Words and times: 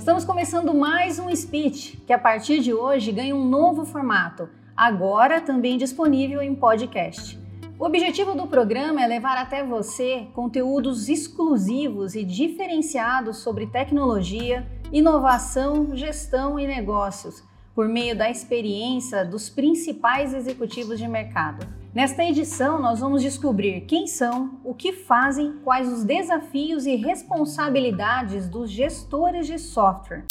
Estamos 0.00 0.24
começando 0.24 0.72
mais 0.72 1.18
um 1.18 1.28
speech, 1.36 1.98
que 2.06 2.12
a 2.14 2.18
partir 2.18 2.60
de 2.60 2.72
hoje 2.72 3.12
ganha 3.12 3.36
um 3.36 3.44
novo 3.44 3.84
formato, 3.84 4.48
agora 4.74 5.42
também 5.42 5.76
disponível 5.76 6.40
em 6.40 6.54
podcast. 6.54 7.38
O 7.78 7.84
objetivo 7.84 8.34
do 8.34 8.46
programa 8.46 9.02
é 9.02 9.06
levar 9.06 9.36
até 9.36 9.62
você 9.62 10.26
conteúdos 10.32 11.10
exclusivos 11.10 12.14
e 12.14 12.24
diferenciados 12.24 13.40
sobre 13.40 13.66
tecnologia, 13.66 14.66
inovação, 14.90 15.94
gestão 15.94 16.58
e 16.58 16.66
negócios, 16.66 17.44
por 17.80 17.88
meio 17.88 18.14
da 18.14 18.28
experiência 18.28 19.24
dos 19.24 19.48
principais 19.48 20.34
executivos 20.34 20.98
de 20.98 21.08
mercado. 21.08 21.66
Nesta 21.94 22.22
edição, 22.22 22.78
nós 22.78 23.00
vamos 23.00 23.22
descobrir 23.22 23.86
quem 23.86 24.06
são, 24.06 24.60
o 24.62 24.74
que 24.74 24.92
fazem, 24.92 25.54
quais 25.64 25.90
os 25.90 26.04
desafios 26.04 26.84
e 26.84 26.94
responsabilidades 26.94 28.46
dos 28.50 28.70
gestores 28.70 29.46
de 29.46 29.58
software. 29.58 30.26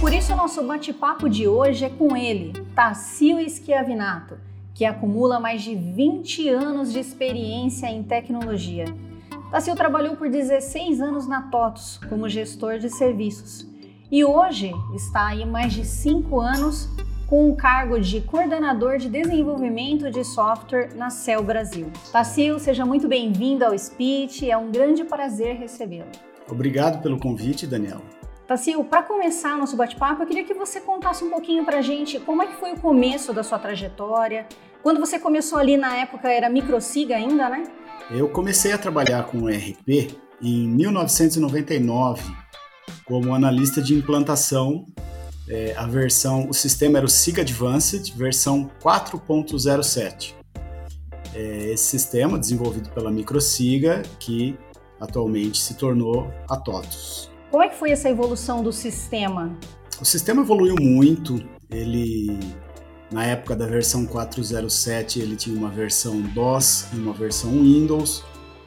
Por 0.00 0.10
isso, 0.10 0.32
o 0.32 0.36
nosso 0.36 0.66
bate-papo 0.66 1.28
de 1.28 1.46
hoje 1.46 1.84
é 1.84 1.90
com 1.90 2.16
ele, 2.16 2.54
Tassio 2.74 3.38
Schiavinato, 3.50 4.38
que 4.74 4.86
acumula 4.86 5.38
mais 5.38 5.60
de 5.60 5.74
20 5.74 6.48
anos 6.48 6.90
de 6.90 7.00
experiência 7.00 7.88
em 7.88 8.02
tecnologia. 8.02 8.86
Tassio 9.50 9.74
trabalhou 9.74 10.14
por 10.14 10.28
16 10.28 11.00
anos 11.00 11.26
na 11.26 11.42
TOTOS 11.42 11.98
como 12.08 12.28
gestor 12.28 12.78
de 12.78 12.88
serviços 12.88 13.66
e 14.08 14.24
hoje 14.24 14.72
está 14.94 15.26
aí 15.26 15.44
mais 15.44 15.72
de 15.72 15.84
5 15.84 16.40
anos 16.40 16.88
com 17.26 17.50
o 17.50 17.56
cargo 17.56 17.98
de 17.98 18.20
coordenador 18.20 18.96
de 18.96 19.08
desenvolvimento 19.08 20.08
de 20.08 20.22
software 20.22 20.94
na 20.94 21.10
Cell 21.10 21.42
Brasil. 21.42 21.90
Tassio, 22.12 22.60
seja 22.60 22.86
muito 22.86 23.08
bem-vindo 23.08 23.64
ao 23.64 23.76
Speech, 23.76 24.48
é 24.48 24.56
um 24.56 24.70
grande 24.70 25.02
prazer 25.02 25.56
recebê-lo. 25.56 26.10
Obrigado 26.48 27.02
pelo 27.02 27.18
convite, 27.18 27.66
Daniel. 27.66 28.00
Tassio, 28.46 28.84
para 28.84 29.02
começar 29.02 29.58
nosso 29.58 29.76
bate-papo, 29.76 30.22
eu 30.22 30.26
queria 30.28 30.44
que 30.44 30.54
você 30.54 30.80
contasse 30.80 31.24
um 31.24 31.30
pouquinho 31.30 31.64
para 31.64 31.78
a 31.78 31.82
gente 31.82 32.20
como 32.20 32.42
é 32.42 32.46
que 32.46 32.54
foi 32.54 32.72
o 32.72 32.78
começo 32.78 33.32
da 33.32 33.42
sua 33.42 33.58
trajetória. 33.58 34.46
Quando 34.80 35.00
você 35.00 35.18
começou 35.18 35.58
ali 35.58 35.76
na 35.76 35.96
época 35.96 36.28
era 36.30 36.48
microsiga 36.48 37.16
ainda, 37.16 37.48
né? 37.48 37.64
Eu 38.12 38.28
comecei 38.28 38.72
a 38.72 38.78
trabalhar 38.78 39.22
com 39.24 39.48
ERP 39.48 40.18
em 40.42 40.68
1999 40.68 42.22
como 43.04 43.32
analista 43.32 43.80
de 43.80 43.94
implantação. 43.94 44.84
É, 45.48 45.76
a 45.76 45.86
versão, 45.86 46.48
o 46.48 46.52
sistema 46.52 46.98
era 46.98 47.06
o 47.06 47.08
SIG 47.08 47.40
Advanced, 47.40 48.12
versão 48.16 48.68
4.07. 48.82 50.34
É, 51.32 51.70
esse 51.70 51.84
sistema 51.84 52.36
desenvolvido 52.36 52.90
pela 52.90 53.12
Microsiga, 53.12 54.02
que 54.18 54.58
atualmente 55.00 55.58
se 55.58 55.74
tornou 55.74 56.32
a 56.48 56.56
TOTUS. 56.56 57.30
Como 57.48 57.62
é 57.62 57.68
que 57.68 57.76
foi 57.76 57.92
essa 57.92 58.10
evolução 58.10 58.60
do 58.60 58.72
sistema? 58.72 59.56
O 60.00 60.04
sistema 60.04 60.42
evoluiu 60.42 60.74
muito. 60.80 61.40
Ele, 61.70 62.40
na 63.10 63.24
época 63.24 63.56
da 63.56 63.66
versão 63.66 64.06
4.07, 64.06 65.20
ele 65.20 65.36
tinha 65.36 65.56
uma 65.56 65.68
versão 65.68 66.20
DOS 66.20 66.86
e 66.92 66.96
uma 66.96 67.12
versão 67.12 67.50
Windows. 67.50 68.24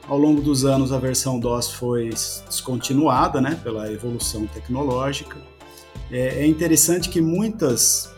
Ao 0.08 0.18
longo 0.18 0.42
dos 0.42 0.66
anos, 0.66 0.92
a 0.92 1.00
versão 1.00 1.40
DOS 1.40 1.72
foi 1.72 2.10
descontinuada, 2.10 3.40
né, 3.40 3.58
pela 3.64 3.90
evolução 3.92 4.46
tecnológica. 4.48 5.38
É, 6.12 6.42
é 6.42 6.46
interessante 6.46 7.10
que 7.10 7.22
muitas 7.22 8.12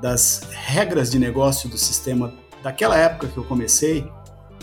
das 0.00 0.48
regras 0.50 1.10
de 1.10 1.18
negócio 1.18 1.68
do 1.68 1.76
sistema 1.76 2.32
daquela 2.62 2.96
época 2.96 3.28
que 3.28 3.36
eu 3.36 3.44
comecei, 3.44 4.10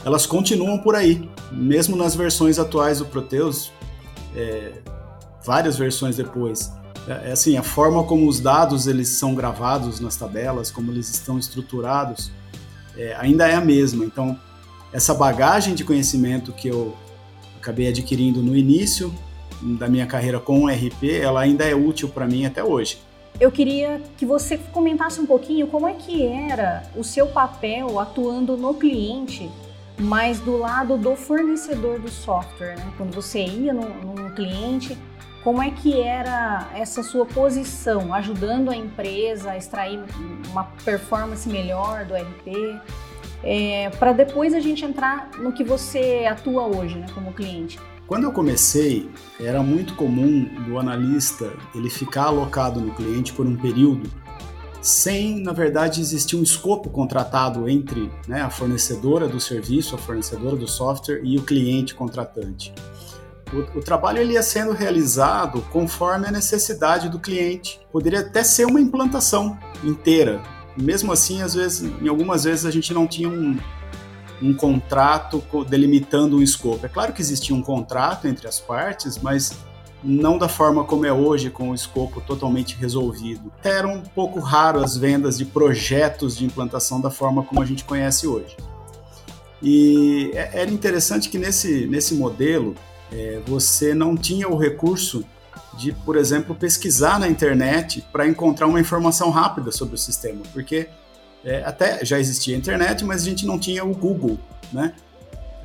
elas 0.04 0.26
continuam 0.26 0.78
por 0.80 0.96
aí, 0.96 1.30
mesmo 1.52 1.96
nas 1.96 2.16
versões 2.16 2.58
atuais 2.58 3.00
do 3.00 3.06
Proteus. 3.06 3.72
É, 4.36 4.82
várias 5.46 5.78
versões 5.78 6.18
depois. 6.18 6.72
É, 7.08 7.30
é, 7.30 7.32
assim, 7.32 7.58
a 7.58 7.64
forma 7.64 8.04
como 8.04 8.28
os 8.28 8.40
dados 8.40 8.88
eles 8.88 9.10
são 9.10 9.36
gravados 9.36 10.00
nas 10.00 10.16
tabelas, 10.16 10.72
como 10.72 10.92
eles 10.92 11.10
estão 11.10 11.38
estruturados, 11.38 12.32
é, 12.98 13.16
ainda 13.16 13.48
é 13.48 13.56
a 13.56 13.62
mesma. 13.62 14.06
Então, 14.06 14.40
essa 14.92 15.14
bagagem 15.14 15.76
de 15.76 15.84
conhecimento 15.84 16.52
que 16.52 16.68
eu 16.68 16.96
acabei 17.58 17.88
adquirindo 17.88 18.42
no 18.42 18.56
início 18.56 19.14
da 19.62 19.88
minha 19.88 20.06
carreira 20.06 20.40
com 20.40 20.66
o 20.66 20.68
RP, 20.68 21.20
ela 21.22 21.42
ainda 21.42 21.64
é 21.64 21.74
útil 21.74 22.10
para 22.10 22.28
mim 22.28 22.46
até 22.46 22.64
hoje. 22.64 23.00
Eu 23.40 23.52
queria 23.52 24.02
que 24.18 24.26
você 24.26 24.58
comentasse 24.58 25.20
um 25.20 25.26
pouquinho 25.26 25.68
como 25.68 25.88
é 25.88 25.94
que 25.94 26.26
era 26.26 26.84
o 26.96 27.04
seu 27.04 27.28
papel 27.28 28.00
atuando 28.00 28.56
no 28.56 28.74
cliente, 28.76 29.50
mas 29.98 30.40
do 30.40 30.58
lado 30.58 30.98
do 30.98 31.16
fornecedor 31.16 32.00
do 32.00 32.10
software, 32.10 32.76
né? 32.78 32.94
Quando 32.98 33.14
você 33.14 33.44
ia 33.44 33.74
num, 33.74 34.30
cliente, 34.36 34.98
como 35.44 35.62
é 35.62 35.70
que 35.70 36.00
era 36.00 36.70
essa 36.74 37.04
sua 37.04 37.26
posição, 37.26 38.14
ajudando 38.14 38.70
a 38.70 38.76
empresa 38.76 39.52
a 39.52 39.58
extrair 39.58 40.00
uma 40.50 40.64
performance 40.86 41.48
melhor 41.50 42.06
do 42.06 42.16
RP, 42.16 42.80
é, 43.44 43.90
para 44.00 44.14
depois 44.14 44.54
a 44.54 44.62
gente 44.62 44.86
entrar 44.86 45.32
no 45.38 45.52
que 45.52 45.64
você 45.64 46.26
atua 46.30 46.66
hoje, 46.66 46.98
né, 46.98 47.08
como 47.14 47.34
cliente? 47.34 47.78
Quando 48.08 48.24
eu 48.24 48.32
comecei, 48.32 49.10
era 49.40 49.62
muito 49.62 49.96
comum 49.96 50.46
do 50.66 50.80
analista 50.80 51.52
ele 51.76 51.90
ficar 51.90 52.26
alocado 52.26 52.80
no 52.80 52.94
cliente 52.94 53.34
por 53.34 53.46
um 53.46 53.56
período 53.58 54.10
sem, 54.82 55.42
na 55.42 55.54
verdade, 55.54 56.02
existir 56.02 56.36
um 56.36 56.44
escopo 56.44 56.90
contratado 56.90 57.70
entre 57.70 58.12
né, 58.28 58.42
a 58.42 58.50
fornecedora 58.50 59.30
do 59.30 59.40
serviço, 59.40 59.96
a 59.96 59.98
fornecedora 59.98 60.58
do 60.58 60.68
software 60.68 61.22
e 61.24 61.38
o 61.38 61.42
cliente 61.42 61.96
contratante. 61.96 62.74
O, 63.54 63.80
o, 63.80 63.82
trabalho 63.82 64.20
ele 64.20 64.34
ia 64.34 64.44
sendo 64.44 64.72
realizado 64.72 65.62
conforme 65.72 66.28
a 66.28 66.32
necessidade 66.32 67.08
do 67.08 67.20
cliente. 67.20 67.80
Poderia 67.92 68.22
até 68.22 68.44
ser 68.44 68.66
uma 68.66 68.82
implantação 68.82 69.58
inteira. 69.84 70.42
Mesmo 70.76 71.12
assim, 71.12 71.42
às 71.42 71.54
vezes, 71.54 71.92
em 72.02 72.08
algumas 72.08 72.44
vezes 72.44 72.66
a 72.66 72.72
gente 72.72 72.94
não 72.94 73.06
tinha 73.06 73.30
um, 73.30 73.58
um 74.42 74.54
contrato 74.54 75.44
delimitando 75.70 76.38
um 76.38 76.42
escopo. 76.42 76.86
É 76.86 76.90
claro 76.90 77.14
que 77.14 77.22
existia 77.22 77.56
um 77.56 77.62
contrato 77.62 78.28
entre 78.28 78.48
as 78.48 78.60
partes, 78.60 79.20
mas 79.20 79.56
não 80.04 80.38
da 80.38 80.50
forma 80.50 80.84
como 80.84 81.06
é 81.06 81.14
hoje, 81.14 81.50
com 81.50 81.70
o 81.70 81.76
escopo 81.76 82.20
totalmente 82.22 82.76
resolvido. 82.76 83.52
Era 83.64 83.88
um 83.88 84.02
pouco 84.02 84.40
raro 84.40 84.84
as 84.84 84.98
vendas 84.98 85.38
de 85.38 85.46
projetos 85.46 86.36
de 86.36 86.46
implantação 86.46 87.00
da 87.00 87.10
forma 87.10 87.44
como 87.44 87.62
a 87.62 87.66
gente 87.66 87.84
conhece 87.86 88.28
hoje. 88.28 88.58
E 89.62 90.32
é, 90.34 90.62
era 90.62 90.72
interessante 90.72 91.30
que 91.30 91.38
nesse, 91.38 91.88
nesse 91.88 92.16
modelo 92.16 92.76
é, 93.14 93.42
você 93.46 93.94
não 93.94 94.18
tinha 94.18 94.50
o 94.50 94.58
recurso 94.58 95.24
de, 95.78 95.92
por 95.92 96.16
exemplo, 96.16 96.56
pesquisar 96.56 97.20
na 97.20 97.28
internet 97.28 98.04
para 98.12 98.28
encontrar 98.28 98.68
uma 98.68 98.80
informação 98.80 99.30
rápida 99.30 99.72
sobre 99.72 99.96
o 99.96 99.98
sistema, 99.98 100.42
porque 100.52 100.90
é, 101.44 101.64
até 101.64 102.04
já 102.04 102.20
existia 102.20 102.56
a 102.56 102.58
internet, 102.58 103.04
mas 103.06 103.22
a 103.22 103.26
gente 103.26 103.46
não 103.46 103.60
tinha 103.60 103.84
o 103.84 103.94
Google, 103.94 104.40
né? 104.72 104.94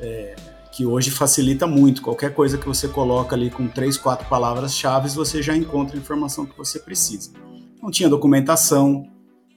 É, 0.00 0.36
que 0.70 0.86
hoje 0.86 1.10
facilita 1.10 1.66
muito. 1.66 2.03
Qualquer 2.03 2.32
coisa 2.32 2.56
que 2.56 2.66
você 2.66 2.86
coloca 2.86 3.34
ali 3.34 3.50
com 3.50 3.66
três, 3.66 3.97
quatro 3.97 4.28
palavras-chave, 4.28 5.09
você 5.09 5.42
já 5.42 5.56
encontra 5.56 5.97
a 5.97 5.98
informação 5.98 6.47
que 6.47 6.56
você 6.56 6.78
precisa. 6.78 7.30
Não 7.82 7.91
tinha 7.91 8.09
documentação, 8.09 9.09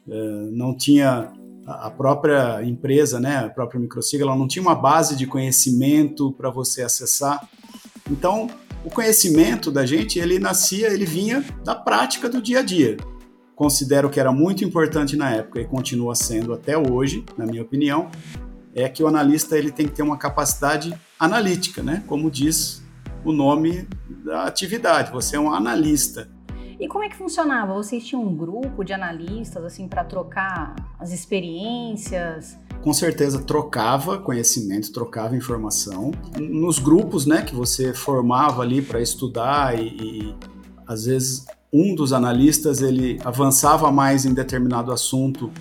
é, 0.09 0.13
não 0.52 0.75
tinha 0.75 1.31
a 1.68 1.90
própria 1.90 2.63
empresa, 2.63 3.19
né, 3.19 3.38
a 3.38 3.50
própria 3.50 3.79
microsiga, 3.79 4.23
ela 4.23 4.35
não 4.35 4.47
tinha 4.47 4.62
uma 4.62 4.75
base 4.75 5.16
de 5.16 5.28
conhecimento 5.28 6.31
para 6.31 6.50
você 6.50 6.81
acessar. 6.81 7.47
Então, 8.12 8.50
o 8.84 8.90
conhecimento 8.90 9.72
da 9.72 9.86
gente, 9.86 10.20
ele 10.20 10.38
nascia, 10.38 10.94
ele 10.94 11.06
vinha 11.06 11.44
da 11.64 11.74
prática 11.74 12.28
do 12.28 12.42
dia 12.42 12.60
a 12.60 12.62
dia. 12.62 12.98
Considero 13.56 14.10
que 14.10 14.20
era 14.20 14.32
muito 14.32 14.66
importante 14.66 15.16
na 15.16 15.32
época 15.32 15.62
e 15.62 15.66
continua 15.66 16.14
sendo 16.14 16.54
até 16.54 16.78
hoje, 16.78 17.24
na 17.38 17.46
minha 17.46 17.62
opinião, 17.62 18.10
é 18.76 18.90
que 18.90 19.02
o 19.02 19.08
analista 19.08 19.58
ele 19.58 19.72
tem 19.72 19.88
que 19.88 19.94
ter 19.94 20.02
uma 20.02 20.18
capacidade 20.18 20.94
analítica, 21.18 21.82
né? 21.82 22.04
Como 22.06 22.30
diz 22.30 22.84
o 23.24 23.32
nome 23.32 23.88
da 24.26 24.44
atividade, 24.44 25.12
você 25.12 25.35
é 25.35 25.40
um 25.40 25.53
analista. 25.53 26.30
E 26.80 26.88
como 26.88 27.03
é 27.03 27.09
que 27.09 27.16
funcionava? 27.16 27.74
Vocês 27.76 28.03
tinham 28.03 28.24
um 28.24 28.35
grupo 28.35 28.84
de 28.84 28.91
analistas 28.91 29.64
assim 29.64 29.88
para 29.88 30.03
trocar 30.03 30.76
as 31.00 31.12
experiências? 31.12 32.58
Com 32.82 32.94
certeza 32.94 33.40
trocava 33.40 34.18
conhecimento, 34.18 34.92
trocava 34.92 35.36
informação. 35.36 36.12
Nos 36.40 36.80
grupos, 36.80 37.26
né, 37.26 37.44
que 37.44 37.54
você 37.54 37.94
formava 37.94 38.64
ali 38.64 38.82
para 38.82 39.00
estudar 39.00 39.78
e, 39.80 39.88
e 39.88 40.36
às 40.88 41.06
vezes 41.06 41.46
um 41.72 41.94
dos 41.96 42.12
analistas 42.12 42.82
ele 42.82 43.20
avançava 43.24 43.92
mais 43.92 44.26
em 44.26 44.34
determinado 44.34 44.92
assunto 44.92 45.52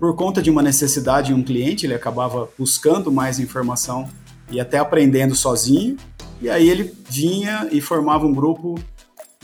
por 0.00 0.16
conta 0.16 0.40
de 0.40 0.50
uma 0.50 0.62
necessidade 0.62 1.28
de 1.28 1.34
um 1.34 1.42
cliente, 1.42 1.84
ele 1.84 1.92
acabava 1.92 2.48
buscando 2.58 3.12
mais 3.12 3.38
informação 3.38 4.08
e 4.50 4.58
até 4.58 4.78
aprendendo 4.78 5.34
sozinho. 5.34 5.98
E 6.40 6.48
aí 6.48 6.70
ele 6.70 6.94
vinha 7.08 7.68
e 7.70 7.82
formava 7.82 8.26
um 8.26 8.32
grupo 8.32 8.80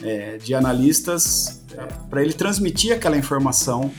é, 0.03 0.39
de 0.39 0.55
analistas 0.55 1.63
é, 1.77 1.87
para 2.09 2.23
ele 2.23 2.33
transmitir 2.33 2.95
aquela 2.95 3.19
informação 3.19 3.91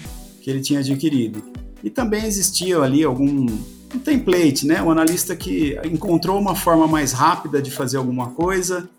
que 0.42 0.50
ele 0.50 0.60
tinha 0.60 0.80
adquirido. 0.80 1.44
E 1.88 1.90
também 1.90 2.26
existia 2.26 2.78
ali 2.80 3.02
algum, 3.02 3.46
um 3.46 4.00
template, 4.04 4.68
né? 4.68 4.84
O 4.84 4.92
analista 4.92 5.38
que 5.38 5.80
encontrou 5.86 6.38
uma 6.38 6.54
forma 6.54 6.86
mais 6.86 7.14
rápida 7.14 7.62
de 7.62 7.72
fazer 7.72 7.96
alguma 7.96 8.32
coisa, 8.32 8.90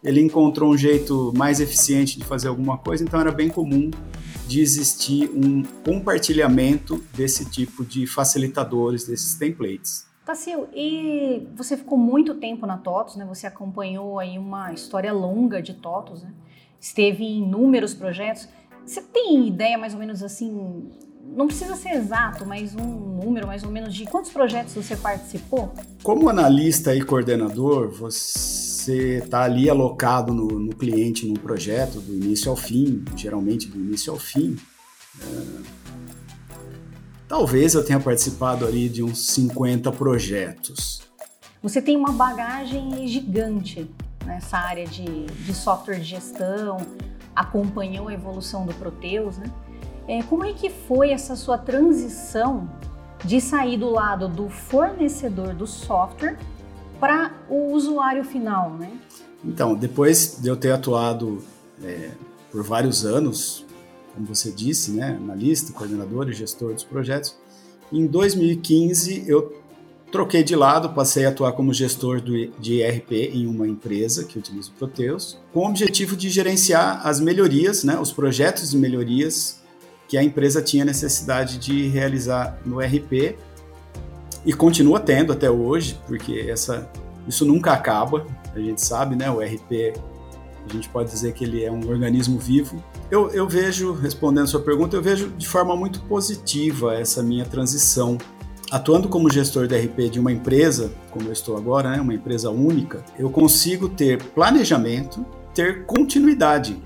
ele 0.00 0.20
encontrou 0.20 0.70
um 0.72 0.78
jeito 0.78 1.32
mais 1.36 1.58
eficiente 1.58 2.16
de 2.16 2.24
fazer 2.24 2.46
alguma 2.46 2.78
coisa, 2.78 3.02
então 3.02 3.20
era 3.20 3.32
bem 3.32 3.48
comum 3.48 3.90
de 4.46 4.60
existir 4.60 5.28
um 5.34 5.64
compartilhamento 5.84 7.02
desse 7.16 7.50
tipo 7.50 7.84
de 7.84 8.06
facilitadores, 8.06 9.04
desses 9.08 9.34
templates. 9.34 10.06
Tassil, 10.24 10.68
e 10.72 11.48
você 11.56 11.76
ficou 11.76 11.98
muito 11.98 12.36
tempo 12.36 12.64
na 12.64 12.78
TOTOS, 12.78 13.16
né? 13.16 13.26
Você 13.28 13.48
acompanhou 13.48 14.20
aí 14.20 14.38
uma 14.38 14.72
história 14.72 15.12
longa 15.12 15.60
de 15.60 15.74
TOTOS, 15.74 16.22
né? 16.22 16.32
Esteve 16.78 17.24
em 17.24 17.38
inúmeros 17.38 17.92
projetos. 17.92 18.48
Você 18.84 19.02
tem 19.02 19.48
ideia 19.48 19.76
mais 19.76 19.94
ou 19.94 19.98
menos 19.98 20.22
assim 20.22 20.92
não 21.34 21.46
precisa 21.46 21.76
ser 21.76 21.90
exato, 21.90 22.46
mas 22.46 22.74
um 22.74 22.84
número 22.84 23.46
mais 23.46 23.62
ou 23.62 23.70
menos 23.70 23.94
de 23.94 24.04
quantos 24.04 24.30
projetos 24.30 24.74
você 24.74 24.96
participou? 24.96 25.72
Como 26.02 26.28
analista 26.28 26.94
e 26.94 27.02
coordenador, 27.02 27.90
você 27.90 29.18
está 29.18 29.42
ali 29.42 29.68
alocado 29.68 30.32
no, 30.32 30.46
no, 30.46 30.74
cliente, 30.74 31.26
num 31.26 31.34
projeto, 31.34 32.00
do 32.00 32.14
início 32.14 32.50
ao 32.50 32.56
fim, 32.56 33.04
geralmente 33.16 33.68
do 33.68 33.76
início 33.76 34.12
ao 34.12 34.18
fim. 34.18 34.56
É, 35.20 35.26
talvez 37.28 37.74
eu 37.74 37.84
tenha 37.84 38.00
participado 38.00 38.64
ali 38.64 38.88
de 38.88 39.02
uns 39.02 39.26
50 39.26 39.90
projetos. 39.92 41.02
Você 41.62 41.82
tem 41.82 41.96
uma 41.96 42.12
bagagem 42.12 43.06
gigante 43.08 43.90
nessa 44.24 44.58
área 44.58 44.86
de, 44.86 45.24
de 45.26 45.54
software 45.54 45.98
de 45.98 46.04
gestão, 46.04 46.78
acompanhou 47.34 48.08
a 48.08 48.14
evolução 48.14 48.64
do 48.64 48.74
Proteus, 48.74 49.36
né? 49.38 49.50
É, 50.08 50.22
como 50.22 50.44
é 50.44 50.52
que 50.52 50.70
foi 50.70 51.10
essa 51.10 51.34
sua 51.34 51.58
transição 51.58 52.68
de 53.24 53.40
sair 53.40 53.76
do 53.76 53.90
lado 53.90 54.28
do 54.28 54.48
fornecedor 54.48 55.52
do 55.52 55.66
software 55.66 56.38
para 57.00 57.34
o 57.48 57.72
usuário 57.72 58.24
final, 58.24 58.70
né? 58.70 58.90
Então, 59.44 59.74
depois 59.74 60.38
de 60.40 60.48
eu 60.48 60.56
ter 60.56 60.72
atuado 60.72 61.42
é, 61.82 62.10
por 62.50 62.62
vários 62.62 63.04
anos, 63.04 63.64
como 64.14 64.26
você 64.26 64.50
disse, 64.50 64.92
né, 64.92 65.18
analista, 65.20 65.72
coordenador 65.72 66.28
e 66.28 66.32
gestor 66.32 66.72
dos 66.72 66.84
projetos, 66.84 67.36
em 67.92 68.06
2015 68.06 69.24
eu 69.28 69.60
troquei 70.10 70.42
de 70.42 70.56
lado, 70.56 70.90
passei 70.90 71.26
a 71.26 71.28
atuar 71.28 71.52
como 71.52 71.74
gestor 71.74 72.20
do, 72.20 72.46
de 72.58 72.80
ERP 72.80 73.12
em 73.12 73.46
uma 73.46 73.68
empresa 73.68 74.24
que 74.24 74.38
utiliza 74.38 74.70
o 74.70 74.72
Proteus, 74.72 75.38
com 75.52 75.60
o 75.60 75.68
objetivo 75.68 76.16
de 76.16 76.30
gerenciar 76.30 77.06
as 77.06 77.20
melhorias, 77.20 77.84
né, 77.84 77.98
os 77.98 78.12
projetos 78.12 78.70
de 78.70 78.78
melhorias 78.78 79.55
que 80.08 80.16
a 80.16 80.22
empresa 80.22 80.62
tinha 80.62 80.84
necessidade 80.84 81.58
de 81.58 81.88
realizar 81.88 82.58
no 82.64 82.80
RP 82.80 83.36
e 84.44 84.52
continua 84.52 85.00
tendo 85.00 85.32
até 85.32 85.50
hoje, 85.50 86.00
porque 86.06 86.46
essa, 86.48 86.88
isso 87.26 87.44
nunca 87.44 87.72
acaba, 87.72 88.26
a 88.54 88.60
gente 88.60 88.80
sabe, 88.80 89.16
né? 89.16 89.28
O 89.28 89.40
RP, 89.40 89.94
a 90.68 90.72
gente 90.72 90.88
pode 90.88 91.10
dizer 91.10 91.32
que 91.32 91.44
ele 91.44 91.64
é 91.64 91.70
um 91.70 91.88
organismo 91.88 92.38
vivo. 92.38 92.82
Eu, 93.10 93.30
eu 93.30 93.48
vejo, 93.48 93.92
respondendo 93.92 94.46
sua 94.46 94.60
pergunta, 94.60 94.96
eu 94.96 95.02
vejo 95.02 95.30
de 95.30 95.46
forma 95.46 95.76
muito 95.76 96.00
positiva 96.02 96.94
essa 96.94 97.22
minha 97.22 97.44
transição. 97.44 98.18
Atuando 98.70 99.08
como 99.08 99.30
gestor 99.30 99.66
de 99.66 99.76
RP 99.76 100.10
de 100.10 100.18
uma 100.18 100.32
empresa, 100.32 100.92
como 101.10 101.28
eu 101.28 101.32
estou 101.32 101.56
agora, 101.56 101.90
né, 101.90 102.00
uma 102.00 102.14
empresa 102.14 102.50
única, 102.50 103.04
eu 103.16 103.30
consigo 103.30 103.88
ter 103.88 104.20
planejamento, 104.22 105.24
ter 105.54 105.84
continuidade 105.86 106.76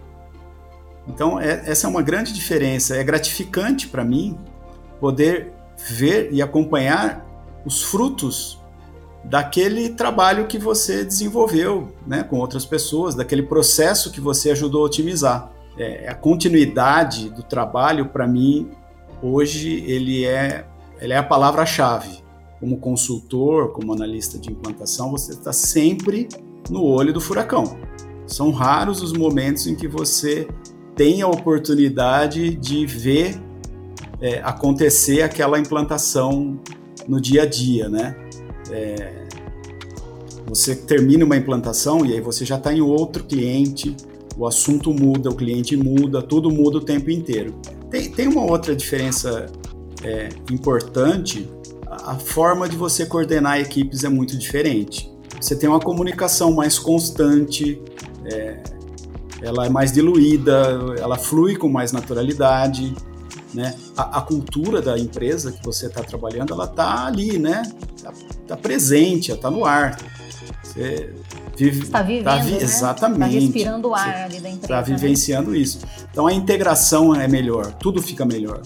então, 1.11 1.41
é, 1.41 1.63
essa 1.67 1.87
é 1.87 1.91
uma 1.91 2.03
grande 2.03 2.33
diferença. 2.33 2.97
É 2.97 3.03
gratificante 3.03 3.89
para 3.89 4.05
mim 4.05 4.39
poder 5.01 5.53
ver 5.89 6.29
e 6.33 6.41
acompanhar 6.41 7.27
os 7.67 7.83
frutos 7.83 8.61
daquele 9.25 9.91
trabalho 9.91 10.47
que 10.47 10.59
você 10.59 11.05
desenvolveu 11.05 11.93
né, 12.07 12.23
com 12.23 12.39
outras 12.39 12.65
pessoas, 12.65 13.15
daquele 13.15 13.43
processo 13.43 14.11
que 14.11 14.21
você 14.21 14.53
ajudou 14.53 14.83
a 14.83 14.87
otimizar. 14.87 15.53
É, 15.77 16.09
a 16.09 16.15
continuidade 16.15 17.29
do 17.31 17.43
trabalho, 17.43 18.07
para 18.07 18.27
mim, 18.27 18.71
hoje, 19.23 19.85
ele 19.87 20.25
é, 20.25 20.65
ele 21.01 21.13
é 21.13 21.17
a 21.17 21.23
palavra-chave. 21.23 22.23
Como 22.61 22.77
consultor, 22.79 23.73
como 23.73 23.93
analista 23.93 24.39
de 24.39 24.51
implantação, 24.51 25.11
você 25.11 25.33
está 25.33 25.53
sempre 25.53 26.29
no 26.69 26.85
olho 26.85 27.13
do 27.13 27.21
furacão. 27.21 27.79
São 28.27 28.53
raros 28.53 29.03
os 29.03 29.13
momentos 29.13 29.67
em 29.67 29.75
que 29.75 29.89
você 29.89 30.47
tem 31.01 31.23
a 31.23 31.29
oportunidade 31.29 32.55
de 32.57 32.85
ver 32.85 33.41
é, 34.21 34.39
acontecer 34.45 35.23
aquela 35.23 35.59
implantação 35.59 36.61
no 37.09 37.19
dia 37.19 37.45
a 37.45 37.47
dia, 37.47 37.89
né? 37.89 38.15
É, 38.71 39.25
você 40.47 40.77
termina 40.77 41.25
uma 41.25 41.39
implantação 41.39 42.05
e 42.05 42.13
aí 42.13 42.21
você 42.21 42.45
já 42.45 42.57
está 42.57 42.71
em 42.71 42.83
outro 42.83 43.25
cliente, 43.25 43.97
o 44.37 44.47
assunto 44.47 44.93
muda, 44.93 45.31
o 45.31 45.35
cliente 45.35 45.75
muda, 45.75 46.21
tudo 46.21 46.51
muda 46.51 46.77
o 46.77 46.83
tempo 46.83 47.11
inteiro. 47.11 47.55
Tem, 47.91 48.11
tem 48.11 48.29
uma 48.29 48.45
outra 48.45 48.77
diferença 48.77 49.47
é, 50.05 50.29
importante, 50.53 51.49
a, 51.87 52.17
forma 52.17 52.69
de 52.69 52.77
você 52.77 53.07
coordenar 53.07 53.59
equipes 53.59 54.05
é 54.05 54.11
muito 54.11 54.37
diferente. 54.37 55.11
Você 55.41 55.57
tem 55.57 55.67
uma 55.67 55.81
comunicação 55.81 56.53
mais 56.53 56.79
constante, 56.79 57.81
é, 58.27 58.80
ela 59.43 59.67
é 59.67 59.69
mais 59.69 59.93
diluída, 59.93 60.97
ela 60.99 61.17
flui 61.17 61.57
com 61.57 61.69
mais 61.69 61.93
naturalidade, 61.93 62.95
né? 63.55 63.75
A, 63.97 64.19
a 64.19 64.23
cultura 64.23 64.81
da 64.81 64.99
empresa 64.99 65.53
que 65.53 65.65
você 65.65 65.87
está 65.87 66.03
trabalhando, 66.03 66.53
ela 66.53 66.65
está 66.65 67.07
ali, 67.07 67.39
né? 67.39 67.63
Está 67.97 68.13
tá 68.47 68.57
presente, 68.57 69.31
ela 69.31 69.39
está 69.39 69.51
no 69.51 69.65
ar. 69.65 69.99
Você 70.63 71.13
vive, 71.57 71.83
está 71.83 72.03
vivendo, 72.03 72.25
tá 72.25 72.37
vi, 72.37 72.51
né? 72.53 72.63
Exatamente. 72.63 73.37
Está 73.37 73.41
respirando 73.41 73.89
o 73.89 73.95
ar 73.95 74.25
ali 74.25 74.41
da 74.41 74.49
empresa. 74.49 74.59
Está 74.63 74.81
vivenciando 74.83 75.51
né? 75.51 75.59
isso. 75.59 75.81
Então 76.11 76.27
a 76.27 76.33
integração 76.33 77.15
é 77.15 77.27
melhor, 77.27 77.73
tudo 77.75 78.01
fica 78.03 78.25
melhor. 78.25 78.63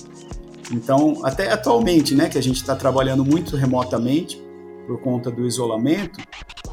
Então, 0.72 1.20
até 1.24 1.52
atualmente, 1.52 2.14
né, 2.14 2.28
que 2.28 2.38
a 2.38 2.42
gente 2.42 2.56
está 2.56 2.74
trabalhando 2.74 3.24
muito 3.24 3.54
remotamente 3.54 4.42
por 4.86 5.00
conta 5.00 5.30
do 5.30 5.46
isolamento, 5.46 6.20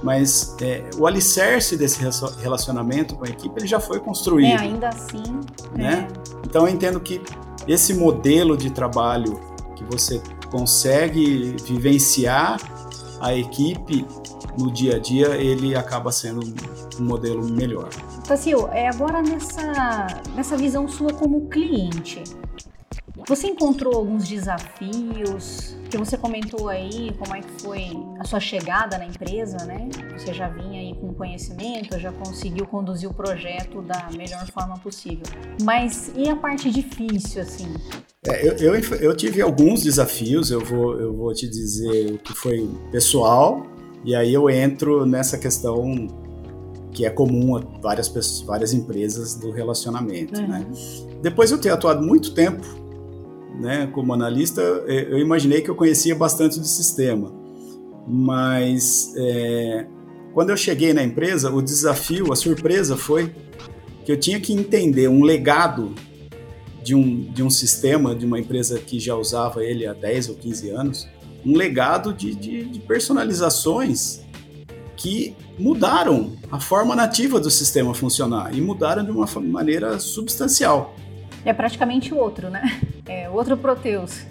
mas 0.04 0.56
é, 0.62 0.90
o 0.98 1.06
alicerce 1.06 1.78
desse 1.78 2.00
relacionamento 2.40 3.16
com 3.16 3.26
a 3.26 3.30
equipe 3.30 3.60
ele 3.60 3.68
já 3.68 3.80
foi 3.80 4.00
construído. 4.00 4.48
É, 4.48 4.58
ainda 4.58 4.90
assim. 4.90 5.24
Né? 5.76 6.08
É. 6.10 6.46
Então 6.46 6.68
eu 6.68 6.74
entendo 6.74 7.00
que 7.00 7.22
esse 7.68 7.94
modelo 7.94 8.58
de 8.58 8.72
trabalho 8.72 9.40
que 9.76 9.84
você 9.84 10.22
consegue 10.50 11.56
vivenciar 11.64 12.60
a 13.20 13.36
equipe 13.36 14.06
no 14.58 14.72
dia 14.72 14.96
a 14.98 15.00
dia, 15.00 15.28
ele 15.38 15.76
acaba 15.76 16.12
sendo 16.12 16.42
um 17.00 17.04
modelo 17.04 17.44
melhor. 17.44 17.90
Tassil, 18.28 18.68
é 18.72 18.90
agora 18.90 19.22
nessa, 19.22 20.08
nessa 20.36 20.58
visão 20.58 20.88
sua 20.88 21.14
como 21.14 21.48
cliente, 21.48 22.24
você 23.32 23.48
encontrou 23.48 23.96
alguns 23.96 24.28
desafios 24.28 25.78
que 25.90 25.98
você 25.98 26.18
comentou 26.18 26.68
aí, 26.68 27.16
como 27.18 27.34
é 27.34 27.40
que 27.40 27.62
foi 27.62 27.98
a 28.20 28.26
sua 28.26 28.42
chegada 28.42 28.98
na 28.98 29.06
empresa, 29.06 29.58
né? 29.66 29.88
Você 30.18 30.34
já 30.34 30.50
vinha 30.50 30.82
aí 30.82 30.94
com 31.00 31.14
conhecimento, 31.14 31.98
já 31.98 32.12
conseguiu 32.12 32.68
conduzir 32.68 33.10
o 33.10 33.14
projeto 33.14 33.82
da 33.84 34.10
melhor 34.18 34.46
forma 34.52 34.78
possível. 34.80 35.24
Mas 35.64 36.12
e 36.14 36.28
a 36.30 36.36
parte 36.36 36.70
difícil, 36.70 37.42
assim? 37.42 37.74
É, 38.28 38.46
eu, 38.46 38.76
eu, 38.76 38.96
eu, 38.96 39.16
tive 39.16 39.42
alguns 39.42 39.82
desafios, 39.82 40.52
eu 40.52 40.60
vou, 40.60 41.00
eu 41.00 41.16
vou 41.16 41.34
te 41.34 41.48
dizer 41.48 42.14
o 42.14 42.18
que 42.18 42.34
foi 42.34 42.70
pessoal, 42.92 43.66
e 44.04 44.14
aí 44.14 44.34
eu 44.34 44.50
entro 44.50 45.06
nessa 45.06 45.38
questão 45.38 46.08
que 46.92 47.06
é 47.06 47.10
comum 47.10 47.56
a 47.56 47.62
várias, 47.82 48.10
pessoas, 48.10 48.42
várias 48.46 48.74
empresas 48.74 49.36
do 49.36 49.52
relacionamento, 49.52 50.38
uhum. 50.38 50.48
né? 50.50 50.68
Depois 51.22 51.50
de 51.50 51.56
eu 51.56 51.62
ter 51.62 51.70
atuado 51.70 52.06
muito 52.06 52.34
tempo 52.34 52.82
né, 53.62 53.88
como 53.94 54.14
analista, 54.14 54.62
é, 54.88 55.14
eu 55.14 55.20
imaginei 55.20 55.62
que 55.62 55.70
eu 55.70 55.76
conhecia 55.76 56.16
bastante 56.16 56.60
do 56.60 56.66
sistema. 56.66 57.32
Mas 58.08 59.14
é, 59.16 59.86
quando 60.34 60.50
eu 60.50 60.58
cheguei 60.58 60.94
na 60.94 61.04
empresa, 61.04 61.52
o 61.52 61.62
desafio, 61.62 62.34
a 62.34 62.36
surpresa 62.36 62.98
foi 62.98 63.32
que 64.04 64.12
eu 64.12 64.20
tinha 64.20 64.40
que 64.40 64.52
entender 64.52 65.08
um 65.08 65.24
legado 65.24 65.94
de 66.84 66.96
um, 66.96 67.22
de 67.32 67.44
um 67.44 67.50
sistema, 67.50 68.16
de 68.16 68.26
uma 68.26 68.40
empresa 68.40 68.80
que 68.80 69.00
já 69.00 69.16
usava 69.16 69.64
ele 69.64 69.86
há 69.86 69.94
10 69.94 70.30
ou 70.30 70.36
15 70.36 70.70
anos, 70.72 71.08
um 71.46 71.56
legado 71.56 72.12
de, 72.12 72.34
de, 72.34 72.64
de 72.66 72.80
personalizações 72.80 74.22
que 74.98 75.36
mudaram 75.58 76.34
a 76.52 76.60
forma 76.60 76.96
nativa 76.96 77.40
do 77.40 77.50
sistema 77.50 77.94
funcionar 77.94 78.56
e 78.56 78.62
mudaram 78.62 79.04
de 79.04 79.12
uma 79.12 79.28
maneira 79.42 80.00
substancial. 80.00 80.96
É 81.44 81.54
praticamente 81.54 82.14
outro, 82.14 82.50
né? 82.50 82.80
É 83.12 83.30
outro 83.30 83.58
Proteus. 83.58 84.22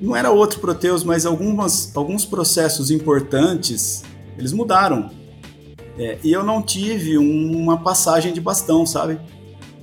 Não 0.00 0.16
era 0.16 0.32
outro 0.32 0.58
Proteus, 0.58 1.04
mas 1.04 1.24
algumas, 1.24 1.96
alguns 1.96 2.26
processos 2.26 2.90
importantes 2.90 4.02
eles 4.36 4.52
mudaram. 4.52 5.10
É, 5.96 6.18
e 6.24 6.32
eu 6.32 6.42
não 6.42 6.60
tive 6.60 7.16
uma 7.16 7.78
passagem 7.78 8.32
de 8.32 8.40
bastão, 8.40 8.84
sabe? 8.84 9.18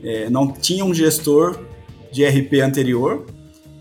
É, 0.03 0.29
não 0.29 0.51
tinha 0.51 0.83
um 0.83 0.93
gestor 0.93 1.57
de 2.11 2.25
RP 2.25 2.61
anterior 2.61 3.25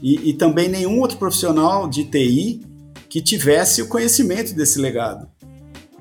e, 0.00 0.30
e, 0.30 0.32
também 0.32 0.68
nenhum 0.68 1.00
outro 1.00 1.18
profissional 1.18 1.88
de 1.88 2.04
TI 2.04 2.62
que 3.08 3.20
tivesse 3.20 3.82
o 3.82 3.88
conhecimento 3.88 4.54
desse 4.54 4.80
legado. 4.80 5.28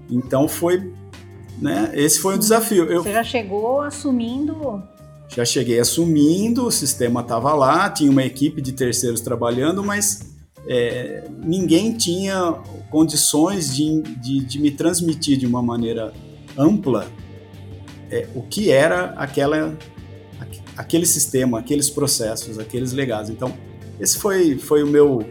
Então 0.09 0.47
foi, 0.47 0.93
né? 1.59 1.91
Esse 1.93 2.19
foi 2.19 2.35
o 2.35 2.37
desafio. 2.37 2.85
Eu, 2.85 3.03
Você 3.03 3.11
já 3.11 3.23
chegou 3.23 3.81
assumindo? 3.81 4.81
Já 5.35 5.45
cheguei 5.45 5.79
assumindo, 5.79 6.65
o 6.65 6.71
sistema 6.71 7.21
estava 7.21 7.53
lá, 7.53 7.89
tinha 7.89 8.11
uma 8.11 8.23
equipe 8.23 8.61
de 8.61 8.73
terceiros 8.73 9.21
trabalhando, 9.21 9.81
mas 9.81 10.29
é, 10.67 11.23
ninguém 11.43 11.93
tinha 11.95 12.53
condições 12.89 13.73
de, 13.73 14.01
de, 14.01 14.39
de, 14.43 14.59
me 14.59 14.71
transmitir 14.71 15.37
de 15.37 15.45
uma 15.45 15.61
maneira 15.61 16.13
ampla 16.57 17.07
é, 18.11 18.27
o 18.35 18.41
que 18.41 18.69
era 18.69 19.11
aquela, 19.11 19.77
aquele 20.75 21.05
sistema, 21.05 21.59
aqueles 21.59 21.89
processos, 21.89 22.59
aqueles 22.59 22.91
legados. 22.91 23.29
Então, 23.29 23.53
esse 23.99 24.17
foi, 24.17 24.57
foi 24.57 24.83
o, 24.83 24.87
meu, 24.87 25.25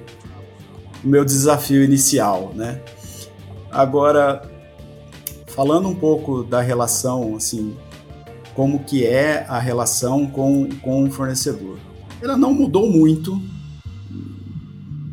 o 1.05 1.07
meu 1.07 1.25
desafio 1.27 1.85
inicial, 1.85 2.53
né? 2.55 2.81
Agora, 3.71 4.51
falando 5.49 5.89
um 5.89 5.95
pouco 5.95 6.43
da 6.43 6.61
relação, 6.61 7.37
assim, 7.37 7.77
como 8.61 8.81
que 8.81 9.07
é 9.07 9.47
a 9.49 9.59
relação 9.59 10.27
com, 10.27 10.69
com 10.83 11.05
o 11.05 11.11
fornecedor. 11.11 11.79
Ela 12.21 12.37
não 12.37 12.53
mudou 12.53 12.93
muito 12.93 13.41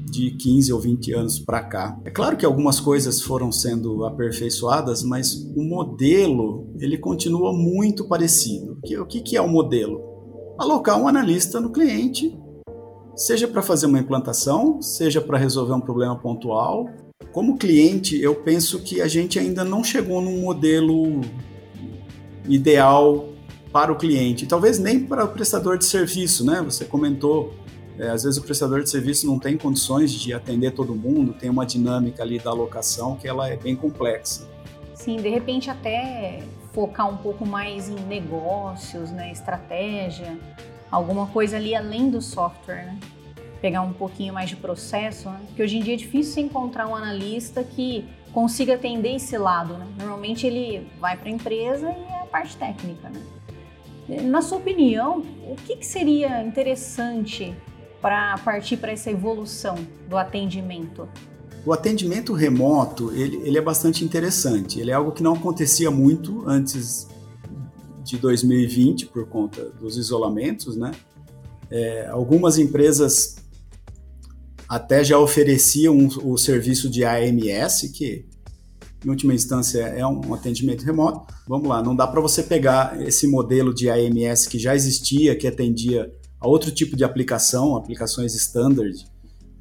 de 0.03 0.31
15 0.31 0.73
ou 0.73 0.81
20 0.81 1.13
anos 1.13 1.39
para 1.39 1.63
cá. 1.63 1.97
É 2.03 2.11
claro 2.11 2.35
que 2.35 2.45
algumas 2.45 2.81
coisas 2.81 3.21
foram 3.21 3.49
sendo 3.49 4.03
aperfeiçoadas, 4.03 5.01
mas 5.01 5.49
o 5.55 5.63
modelo 5.63 6.73
ele 6.77 6.97
continua 6.97 7.53
muito 7.53 8.05
parecido. 8.09 8.77
O 8.99 9.05
que, 9.05 9.21
que 9.21 9.37
é 9.37 9.41
o 9.41 9.47
modelo? 9.47 10.01
Alocar 10.59 11.01
um 11.01 11.07
analista 11.07 11.61
no 11.61 11.71
cliente, 11.71 12.37
seja 13.15 13.47
para 13.47 13.61
fazer 13.61 13.85
uma 13.85 13.99
implantação, 13.99 14.81
seja 14.81 15.21
para 15.21 15.37
resolver 15.37 15.71
um 15.71 15.79
problema 15.79 16.19
pontual. 16.19 16.89
Como 17.31 17.57
cliente, 17.57 18.21
eu 18.21 18.35
penso 18.35 18.79
que 18.79 18.99
a 18.99 19.07
gente 19.07 19.39
ainda 19.39 19.63
não 19.63 19.85
chegou 19.85 20.21
num 20.21 20.41
modelo 20.41 21.21
ideal 22.49 23.36
para 23.77 23.91
o 23.91 23.95
cliente, 23.95 24.47
talvez 24.47 24.79
nem 24.79 25.05
para 25.05 25.23
o 25.23 25.27
prestador 25.27 25.77
de 25.77 25.85
serviço, 25.85 26.43
né? 26.43 26.63
Você 26.63 26.83
comentou 26.83 27.53
é, 27.99 28.09
às 28.09 28.23
vezes 28.23 28.39
o 28.39 28.41
prestador 28.41 28.81
de 28.81 28.89
serviço 28.89 29.27
não 29.27 29.37
tem 29.37 29.55
condições 29.55 30.11
de 30.11 30.33
atender 30.33 30.71
todo 30.71 30.95
mundo, 30.95 31.31
tem 31.33 31.47
uma 31.47 31.63
dinâmica 31.63 32.23
ali 32.23 32.39
da 32.39 32.49
alocação 32.49 33.15
que 33.17 33.27
ela 33.27 33.47
é 33.47 33.55
bem 33.55 33.75
complexa. 33.75 34.49
Sim, 34.95 35.17
de 35.17 35.29
repente 35.29 35.69
até 35.69 36.41
focar 36.73 37.07
um 37.07 37.17
pouco 37.17 37.45
mais 37.45 37.87
em 37.87 37.93
negócios, 38.07 39.11
né, 39.11 39.31
estratégia, 39.31 40.35
alguma 40.89 41.27
coisa 41.27 41.57
ali 41.57 41.75
além 41.75 42.09
do 42.09 42.19
software, 42.19 42.83
né? 42.83 42.99
Pegar 43.61 43.83
um 43.83 43.93
pouquinho 43.93 44.33
mais 44.33 44.49
de 44.49 44.55
processo, 44.55 45.29
né? 45.29 45.39
Porque 45.45 45.61
hoje 45.61 45.77
em 45.77 45.83
dia 45.83 45.93
é 45.93 45.97
difícil 45.97 46.41
encontrar 46.41 46.87
um 46.87 46.95
analista 46.95 47.63
que 47.63 48.09
consiga 48.33 48.73
atender 48.73 49.17
esse 49.17 49.37
lado, 49.37 49.75
né? 49.75 49.85
Normalmente 49.99 50.47
ele 50.47 50.87
vai 50.99 51.15
para 51.15 51.29
a 51.29 51.31
empresa 51.31 51.87
e 51.91 52.11
é 52.11 52.23
a 52.23 52.25
parte 52.25 52.57
técnica, 52.57 53.07
né? 53.09 53.21
Na 54.07 54.41
sua 54.41 54.57
opinião, 54.57 55.23
o 55.49 55.55
que, 55.55 55.75
que 55.75 55.85
seria 55.85 56.41
interessante 56.41 57.53
para 58.01 58.37
partir 58.37 58.77
para 58.77 58.91
essa 58.91 59.11
evolução 59.11 59.75
do 60.07 60.17
atendimento? 60.17 61.09
O 61.65 61.73
atendimento 61.73 62.31
remoto 62.31 63.11
ele, 63.13 63.37
ele 63.43 63.57
é 63.57 63.61
bastante 63.61 64.05
interessante. 64.05 64.79
Ele 64.79 64.91
é 64.91 64.93
algo 64.93 65.11
que 65.11 65.21
não 65.21 65.33
acontecia 65.33 65.91
muito 65.91 66.47
antes 66.47 67.07
de 68.03 68.17
2020 68.17 69.07
por 69.07 69.27
conta 69.27 69.65
dos 69.79 69.97
isolamentos, 69.97 70.77
né? 70.77 70.91
É, 71.69 72.07
algumas 72.07 72.57
empresas 72.57 73.35
até 74.69 75.03
já 75.03 75.19
ofereciam 75.19 76.07
o 76.23 76.37
serviço 76.37 76.89
de 76.89 77.03
AMS, 77.03 77.91
que 77.93 78.25
em 79.07 79.09
última 79.09 79.33
instância 79.33 79.83
é 79.83 80.05
um 80.05 80.33
atendimento 80.33 80.83
remoto. 80.83 81.33
Vamos 81.47 81.69
lá, 81.69 81.81
não 81.81 81.95
dá 81.95 82.05
para 82.05 82.19
você 82.19 82.43
pegar 82.43 83.01
esse 83.01 83.25
modelo 83.25 83.73
de 83.73 83.89
AMS 83.89 84.47
que 84.47 84.59
já 84.59 84.75
existia, 84.75 85.33
que 85.33 85.47
atendia 85.47 86.11
a 86.41 86.47
outro 86.47 86.69
tipo 86.71 86.93
de 86.97 87.05
aplicação, 87.05 87.77
aplicações 87.77 88.35
standard, 88.35 88.93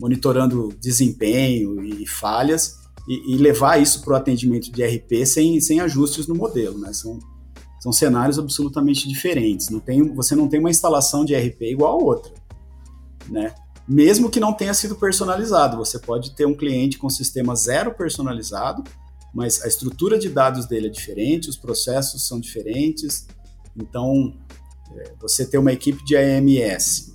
monitorando 0.01 0.75
desempenho 0.81 1.81
e 1.85 2.05
falhas, 2.09 2.75
e, 3.09 3.35
e 3.35 3.39
levar 3.39 3.81
isso 3.81 4.03
para 4.03 4.15
o 4.15 4.17
atendimento 4.17 4.73
de 4.73 4.85
RP 4.85 5.25
sem, 5.25 5.61
sem 5.61 5.79
ajustes 5.79 6.27
no 6.27 6.35
modelo. 6.35 6.77
Né? 6.77 6.93
São, 6.93 7.21
são 7.81 7.93
cenários 7.93 8.41
absolutamente 8.41 9.09
diferentes. 9.09 9.71
Não 9.71 9.79
tem, 9.79 10.13
você 10.13 10.35
não 10.35 10.49
tem 10.49 10.59
uma 10.59 10.71
instalação 10.71 11.25
de 11.25 11.37
RP 11.37 11.63
igual 11.71 12.01
a 12.01 12.03
outra. 12.03 12.35
Né? 13.29 13.55
Mesmo 13.87 14.29
que 14.29 14.41
não 14.41 14.53
tenha 14.53 14.75
sido 14.75 14.97
personalizado, 14.97 15.77
você 15.77 16.01
pode 16.01 16.35
ter 16.35 16.47
um 16.47 16.55
cliente 16.55 16.99
com 16.99 17.09
sistema 17.09 17.55
zero 17.55 17.95
personalizado, 17.95 18.83
mas 19.35 19.63
a 19.63 19.69
estrutura 19.69 20.19
de 20.19 20.29
dados 20.29 20.67
dele 20.67 20.87
é 20.87 20.91
diferente, 20.91 21.49
os 21.49 21.57
processos 21.57 22.27
são 22.27 22.41
diferentes. 22.41 23.27
Então, 23.77 24.35
você 25.21 25.47
ter 25.47 25.59
uma 25.59 25.73
equipe 25.73 26.05
de 26.05 26.17
AMS 26.17 27.15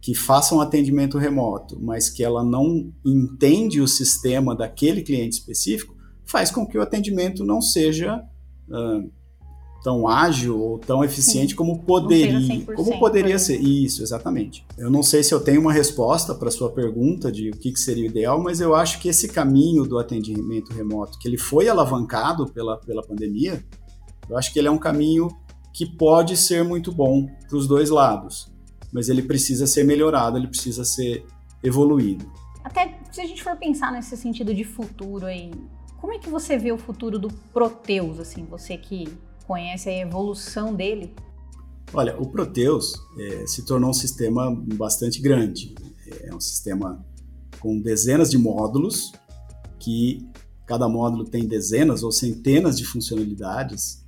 que 0.00 0.14
faça 0.14 0.54
um 0.54 0.60
atendimento 0.60 1.18
remoto, 1.18 1.80
mas 1.80 2.08
que 2.08 2.22
ela 2.22 2.44
não 2.44 2.92
entende 3.04 3.80
o 3.80 3.88
sistema 3.88 4.54
daquele 4.54 5.02
cliente 5.02 5.38
específico, 5.38 5.96
faz 6.24 6.50
com 6.50 6.66
que 6.66 6.78
o 6.78 6.82
atendimento 6.82 7.44
não 7.44 7.60
seja 7.60 8.22
uh, 8.68 9.10
tão 9.86 10.08
ágil 10.08 10.60
ou 10.60 10.80
tão 10.80 11.04
eficiente 11.04 11.50
Sim. 11.50 11.56
como 11.56 11.78
poderia, 11.78 12.66
como 12.74 12.98
poderia 12.98 13.38
ser. 13.38 13.60
Isso, 13.60 14.02
exatamente. 14.02 14.66
Eu 14.76 14.90
não 14.90 15.00
sei 15.00 15.22
se 15.22 15.32
eu 15.32 15.38
tenho 15.38 15.60
uma 15.60 15.72
resposta 15.72 16.34
para 16.34 16.50
sua 16.50 16.72
pergunta 16.72 17.30
de 17.30 17.50
o 17.50 17.52
que, 17.52 17.70
que 17.70 17.78
seria 17.78 18.02
o 18.02 18.06
ideal, 18.08 18.42
mas 18.42 18.60
eu 18.60 18.74
acho 18.74 18.98
que 18.98 19.08
esse 19.08 19.28
caminho 19.28 19.84
do 19.84 19.96
atendimento 19.96 20.72
remoto, 20.72 21.16
que 21.20 21.28
ele 21.28 21.38
foi 21.38 21.68
alavancado 21.68 22.48
pela, 22.48 22.76
pela 22.78 23.00
pandemia, 23.00 23.64
eu 24.28 24.36
acho 24.36 24.52
que 24.52 24.58
ele 24.58 24.66
é 24.66 24.70
um 24.72 24.76
caminho 24.76 25.28
que 25.72 25.86
pode 25.86 26.36
ser 26.36 26.64
muito 26.64 26.90
bom 26.90 27.28
para 27.48 27.56
os 27.56 27.68
dois 27.68 27.88
lados, 27.88 28.52
mas 28.92 29.08
ele 29.08 29.22
precisa 29.22 29.68
ser 29.68 29.84
melhorado, 29.84 30.36
ele 30.36 30.48
precisa 30.48 30.84
ser 30.84 31.24
evoluído. 31.62 32.28
Até 32.64 32.98
se 33.12 33.20
a 33.20 33.24
gente 33.24 33.40
for 33.40 33.54
pensar 33.54 33.92
nesse 33.92 34.16
sentido 34.16 34.52
de 34.52 34.64
futuro 34.64 35.26
aí, 35.26 35.52
como 36.00 36.12
é 36.12 36.18
que 36.18 36.28
você 36.28 36.58
vê 36.58 36.72
o 36.72 36.78
futuro 36.78 37.20
do 37.20 37.28
Proteus, 37.52 38.18
assim, 38.18 38.44
você 38.44 38.76
que 38.76 39.06
conhece 39.46 39.88
a 39.88 39.96
evolução 39.96 40.74
dele? 40.74 41.14
Olha, 41.92 42.20
o 42.20 42.26
Proteus 42.26 42.94
é, 43.18 43.46
se 43.46 43.64
tornou 43.64 43.90
um 43.90 43.94
sistema 43.94 44.50
bastante 44.74 45.20
grande. 45.20 45.74
É 46.22 46.34
um 46.34 46.40
sistema 46.40 47.04
com 47.60 47.80
dezenas 47.80 48.30
de 48.30 48.38
módulos, 48.38 49.12
que 49.78 50.26
cada 50.66 50.88
módulo 50.88 51.24
tem 51.24 51.46
dezenas 51.46 52.02
ou 52.02 52.10
centenas 52.10 52.76
de 52.76 52.84
funcionalidades 52.84 54.04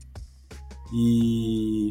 e 0.93 1.91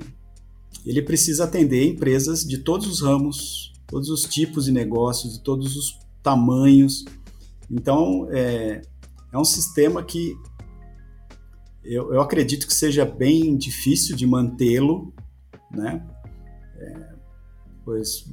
ele 0.86 1.02
precisa 1.02 1.46
atender 1.46 1.86
empresas 1.86 2.44
de 2.44 2.58
todos 2.60 2.88
os 2.88 3.02
ramos, 3.02 3.74
todos 3.88 4.10
os 4.10 4.24
tipos 4.24 4.66
de 4.66 4.72
negócios, 4.72 5.34
de 5.34 5.42
todos 5.42 5.76
os 5.76 6.00
tamanhos. 6.24 7.06
Então, 7.70 8.28
é, 8.32 8.82
é 9.32 9.38
um 9.38 9.46
sistema 9.46 10.04
que 10.04 10.36
eu, 11.88 12.14
eu, 12.14 12.22
acredito 12.22 12.68
que 12.68 12.74
seja 12.74 13.06
bem 13.06 13.58
difícil 13.58 14.16
de 14.16 14.28
mantê-lo, 14.28 15.14
né? 15.72 16.06
É, 16.78 17.16
pois 17.86 18.26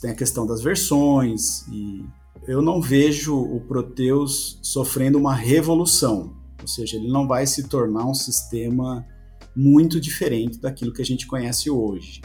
tem 0.00 0.10
a 0.10 0.14
questão 0.14 0.46
das 0.46 0.62
versões 0.62 1.66
e 1.68 2.04
eu 2.46 2.62
não 2.62 2.80
vejo 2.80 3.36
o 3.36 3.60
Proteus 3.60 4.58
sofrendo 4.62 5.18
uma 5.18 5.34
revolução, 5.34 6.36
ou 6.60 6.68
seja, 6.68 6.96
ele 6.96 7.08
não 7.08 7.26
vai 7.26 7.46
se 7.46 7.68
tornar 7.68 8.06
um 8.06 8.14
sistema 8.14 9.06
muito 9.54 10.00
diferente 10.00 10.58
daquilo 10.58 10.92
que 10.92 11.02
a 11.02 11.04
gente 11.04 11.26
conhece 11.26 11.70
hoje. 11.70 12.20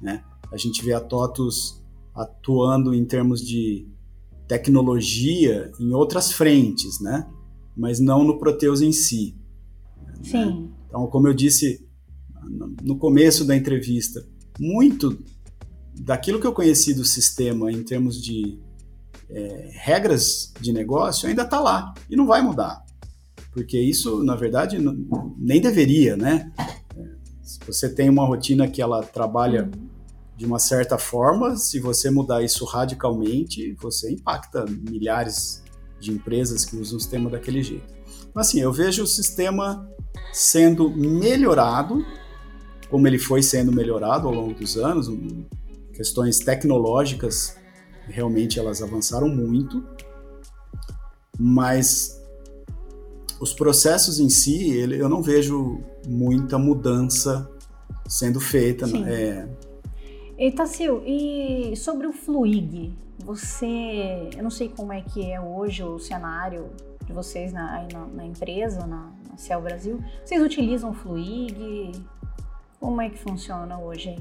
Né? 0.00 0.22
A 0.52 0.56
gente 0.56 0.84
vê 0.84 0.92
a 0.92 1.00
TOTUS 1.00 1.82
atuando 2.14 2.94
em 2.94 3.04
termos 3.04 3.40
de 3.40 3.88
tecnologia 4.46 5.70
em 5.78 5.92
outras 5.92 6.32
frentes, 6.32 7.00
né? 7.00 7.28
mas 7.76 8.00
não 8.00 8.24
no 8.24 8.38
Proteus 8.38 8.80
em 8.80 8.92
si. 8.92 9.37
Né? 10.18 10.24
Sim. 10.24 10.62
Né? 10.62 10.68
Então, 10.88 11.06
como 11.06 11.28
eu 11.28 11.34
disse 11.34 11.86
no 12.82 12.96
começo 12.96 13.44
da 13.44 13.54
entrevista, 13.56 14.26
muito 14.58 15.18
daquilo 16.00 16.40
que 16.40 16.46
eu 16.46 16.52
conheci 16.52 16.94
do 16.94 17.04
sistema 17.04 17.70
em 17.70 17.82
termos 17.82 18.22
de 18.22 18.58
é, 19.28 19.70
regras 19.74 20.52
de 20.60 20.72
negócio 20.72 21.28
ainda 21.28 21.42
está 21.42 21.60
lá 21.60 21.92
e 22.08 22.16
não 22.16 22.26
vai 22.26 22.40
mudar 22.40 22.82
porque 23.58 23.76
isso, 23.76 24.22
na 24.22 24.36
verdade, 24.36 24.78
nem 25.36 25.60
deveria, 25.60 26.16
né? 26.16 26.52
Se 27.42 27.58
você 27.66 27.88
tem 27.88 28.08
uma 28.08 28.24
rotina 28.24 28.68
que 28.68 28.80
ela 28.80 29.02
trabalha 29.02 29.68
de 30.36 30.46
uma 30.46 30.60
certa 30.60 30.96
forma, 30.96 31.56
se 31.56 31.80
você 31.80 32.08
mudar 32.08 32.42
isso 32.42 32.64
radicalmente, 32.64 33.74
você 33.80 34.12
impacta 34.12 34.64
milhares 34.66 35.64
de 35.98 36.12
empresas 36.12 36.64
que 36.64 36.76
usam 36.76 36.98
o 36.98 37.00
sistema 37.00 37.28
daquele 37.28 37.60
jeito. 37.60 37.92
Então, 38.28 38.40
assim, 38.40 38.60
eu 38.60 38.72
vejo 38.72 39.02
o 39.02 39.06
sistema 39.06 39.90
sendo 40.32 40.90
melhorado, 40.90 42.04
como 42.90 43.06
ele 43.06 43.18
foi 43.18 43.42
sendo 43.42 43.72
melhorado 43.72 44.28
ao 44.28 44.34
longo 44.34 44.54
dos 44.54 44.76
anos, 44.76 45.08
questões 45.92 46.38
tecnológicas 46.38 47.56
realmente 48.06 48.58
elas 48.58 48.82
avançaram 48.82 49.28
muito, 49.28 49.84
mas 51.38 52.18
os 53.40 53.52
processos 53.52 54.18
em 54.18 54.28
si, 54.28 54.70
ele, 54.70 55.00
eu 55.00 55.08
não 55.08 55.22
vejo 55.22 55.80
muita 56.06 56.58
mudança 56.58 57.48
sendo 58.08 58.40
feita. 58.40 58.86
Sim. 58.86 59.04
É... 59.04 59.48
E 60.36 60.50
Tassil, 60.52 61.02
e 61.04 61.76
sobre 61.76 62.06
o 62.06 62.12
Fluig, 62.12 62.96
você, 63.24 64.30
eu 64.36 64.42
não 64.42 64.50
sei 64.50 64.68
como 64.68 64.92
é 64.92 65.02
que 65.02 65.30
é 65.30 65.40
hoje 65.40 65.82
o 65.82 65.98
cenário 65.98 66.66
de 67.04 67.12
vocês 67.12 67.52
na, 67.52 67.86
na, 67.92 68.06
na 68.06 68.26
empresa, 68.26 68.86
na, 68.86 69.12
na 69.28 69.36
Cell 69.36 69.60
Brasil. 69.60 70.02
Vocês 70.24 70.42
utilizam 70.42 70.90
o 70.90 70.94
Fluig? 70.94 71.92
Como 72.80 73.00
é 73.00 73.10
que 73.10 73.18
funciona 73.18 73.78
hoje? 73.78 74.16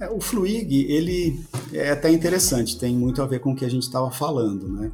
É, 0.00 0.10
o 0.10 0.20
Fluig, 0.20 0.86
ele 0.90 1.40
é 1.72 1.90
até 1.90 2.10
interessante, 2.10 2.78
tem 2.78 2.94
muito 2.94 3.22
a 3.22 3.26
ver 3.26 3.40
com 3.40 3.52
o 3.52 3.56
que 3.56 3.64
a 3.64 3.70
gente 3.70 3.84
estava 3.84 4.10
falando, 4.10 4.68
né? 4.68 4.90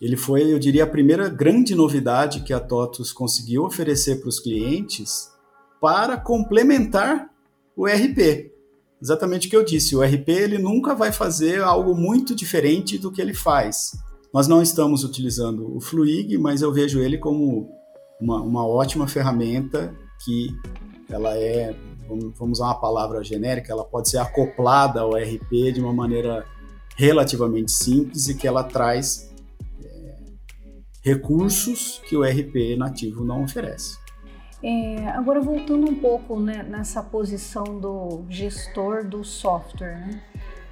Ele 0.00 0.16
foi, 0.16 0.52
eu 0.52 0.58
diria, 0.58 0.84
a 0.84 0.86
primeira 0.86 1.28
grande 1.28 1.74
novidade 1.74 2.40
que 2.40 2.52
a 2.52 2.60
TOTUS 2.60 3.12
conseguiu 3.12 3.64
oferecer 3.64 4.20
para 4.20 4.28
os 4.28 4.38
clientes 4.38 5.30
para 5.80 6.16
complementar 6.18 7.30
o 7.74 7.86
RP. 7.86 8.52
Exatamente 9.00 9.46
o 9.46 9.50
que 9.50 9.56
eu 9.56 9.64
disse, 9.64 9.96
o 9.96 10.02
RP 10.02 10.28
ele 10.28 10.58
nunca 10.58 10.94
vai 10.94 11.12
fazer 11.12 11.62
algo 11.62 11.94
muito 11.94 12.34
diferente 12.34 12.98
do 12.98 13.10
que 13.10 13.20
ele 13.20 13.34
faz. 13.34 13.92
Nós 14.32 14.46
não 14.46 14.60
estamos 14.60 15.02
utilizando 15.02 15.74
o 15.74 15.80
Fluig, 15.80 16.36
mas 16.38 16.60
eu 16.60 16.72
vejo 16.72 17.00
ele 17.00 17.18
como 17.18 17.70
uma, 18.20 18.40
uma 18.40 18.66
ótima 18.66 19.06
ferramenta 19.06 19.94
que 20.24 20.48
ela 21.08 21.36
é, 21.36 21.74
vamos 22.08 22.58
usar 22.58 22.66
uma 22.66 22.80
palavra 22.80 23.22
genérica, 23.22 23.72
ela 23.72 23.84
pode 23.84 24.08
ser 24.08 24.18
acoplada 24.18 25.00
ao 25.00 25.12
RP 25.12 25.72
de 25.72 25.80
uma 25.80 25.92
maneira 25.92 26.44
relativamente 26.96 27.70
simples 27.70 28.28
e 28.28 28.34
que 28.34 28.48
ela 28.48 28.64
traz 28.64 29.32
é, 29.84 30.14
recursos 31.02 32.00
que 32.08 32.16
o 32.16 32.22
RP 32.22 32.76
nativo 32.76 33.24
não 33.24 33.44
oferece. 33.44 33.98
É, 34.62 35.08
agora 35.10 35.40
voltando 35.40 35.88
um 35.88 35.94
pouco 35.94 36.40
né, 36.40 36.62
nessa 36.62 37.02
posição 37.02 37.78
do 37.78 38.24
gestor 38.28 39.04
do 39.06 39.22
software, 39.22 39.98
né? 39.98 40.22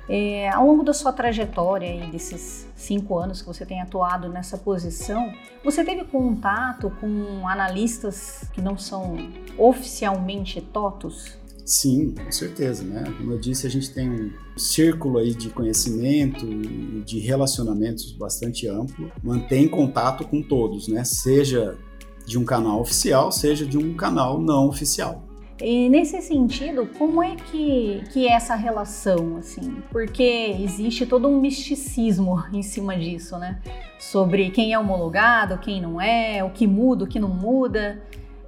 É, 0.09 0.51
ao 0.51 0.67
longo 0.67 0.83
da 0.83 0.93
sua 0.93 1.13
trajetória 1.13 1.87
e 1.87 2.11
desses 2.11 2.67
cinco 2.77 3.19
anos 3.19 3.41
que 3.41 3.47
você 3.47 3.65
tem 3.65 3.81
atuado 3.81 4.29
nessa 4.29 4.59
posição, 4.59 5.33
você 5.65 5.83
teve 5.83 6.05
contato 6.05 6.91
com 7.01 7.49
analistas 7.49 8.45
que 8.53 8.61
não 8.61 8.77
são 8.77 9.17
oficialmente 9.57 10.61
TOTOS? 10.61 11.39
Sim, 11.65 12.13
com 12.13 12.31
certeza, 12.31 12.85
né? 12.85 13.05
Como 13.17 13.33
eu 13.33 13.39
disse, 13.39 13.67
a 13.67 13.71
gente 13.71 13.91
tem 13.91 14.11
um 14.11 14.31
círculo 14.59 15.19
aí 15.19 15.35
de 15.35 15.49
conhecimento 15.49 16.45
e 16.45 17.03
de 17.07 17.19
relacionamentos 17.21 18.13
bastante 18.13 18.69
amplo, 18.69 19.11
mantém 19.23 19.67
contato 19.67 20.29
com 20.29 20.43
todos, 20.43 20.89
né? 20.89 21.03
Seja 21.05 21.79
de 22.27 22.39
um 22.39 22.45
canal 22.45 22.81
oficial, 22.81 23.33
seja 23.33 23.65
de 23.65 23.79
um 23.79 23.95
canal 23.95 24.39
não 24.39 24.69
oficial. 24.69 25.23
E 25.61 25.89
nesse 25.89 26.21
sentido, 26.21 26.89
como 26.99 27.23
é 27.23 27.37
que, 27.37 28.03
que 28.13 28.27
é 28.27 28.33
essa 28.33 28.57
relação, 28.57 29.37
assim? 29.37 29.77
Porque 29.91 30.57
existe 30.61 31.07
todo 31.07 31.29
um 31.29 31.41
misticismo 31.41 32.43
em 32.53 32.63
cima 32.63 32.97
disso, 32.97 33.39
né? 33.39 33.63
Sobre 34.01 34.51
quem 34.51 34.73
é 34.73 34.79
homologado, 34.79 35.59
quem 35.59 35.81
não 35.81 36.01
é, 36.01 36.43
o 36.43 36.51
que 36.51 36.67
muda, 36.67 37.05
o 37.05 37.07
que 37.07 37.21
não 37.21 37.29
muda. 37.29 38.03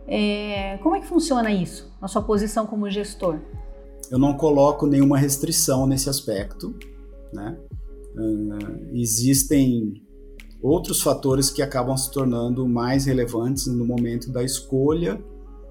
É, 0.08 0.78
como 0.82 0.96
é 0.96 1.00
que 1.00 1.06
funciona 1.06 1.50
isso, 1.50 1.92
na 2.00 2.08
sua 2.08 2.22
posição 2.22 2.66
como 2.66 2.90
gestor? 2.90 3.38
Eu 4.10 4.18
não 4.18 4.34
coloco 4.34 4.86
nenhuma 4.86 5.18
restrição 5.18 5.86
nesse 5.86 6.08
aspecto, 6.08 6.74
né? 7.32 7.56
Uh, 8.16 8.94
existem 8.94 10.02
outros 10.62 11.02
fatores 11.02 11.50
que 11.50 11.60
acabam 11.60 11.96
se 11.96 12.10
tornando 12.10 12.66
mais 12.66 13.04
relevantes 13.04 13.66
no 13.66 13.84
momento 13.84 14.32
da 14.32 14.42
escolha 14.42 15.20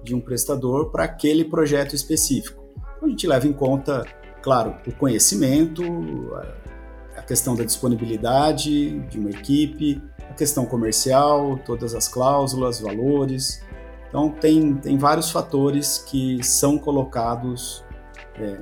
de 0.06 0.14
um 0.14 0.20
prestador 0.20 0.90
para 0.90 1.04
aquele 1.04 1.44
projeto 1.44 1.94
específico. 1.94 2.64
A 3.02 3.08
gente 3.08 3.26
leva 3.26 3.46
em 3.46 3.52
conta, 3.52 4.06
claro, 4.40 4.76
o 4.86 4.92
conhecimento, 4.92 5.82
a 7.16 7.22
questão 7.22 7.56
da 7.56 7.64
disponibilidade 7.64 9.00
de 9.00 9.18
uma 9.18 9.30
equipe, 9.30 10.00
a 10.30 10.34
questão 10.34 10.64
comercial, 10.64 11.58
todas 11.58 11.94
as 11.94 12.06
cláusulas, 12.06 12.80
valores. 12.80 13.62
Então, 14.08 14.30
tem, 14.30 14.76
tem 14.76 14.96
vários 14.96 15.30
fatores 15.30 15.98
que 15.98 16.42
são 16.42 16.78
colocados 16.78 17.84
é, 18.38 18.58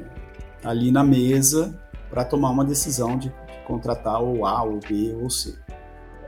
ali 0.64 0.90
na 0.90 1.04
mesa 1.04 1.78
para 2.08 2.24
tomar 2.24 2.50
uma 2.50 2.64
decisão 2.64 3.18
de 3.18 3.32
contratar 3.66 4.22
o 4.22 4.46
A, 4.46 4.62
ou 4.62 4.80
B 4.80 5.14
ou 5.20 5.28
C. 5.28 5.54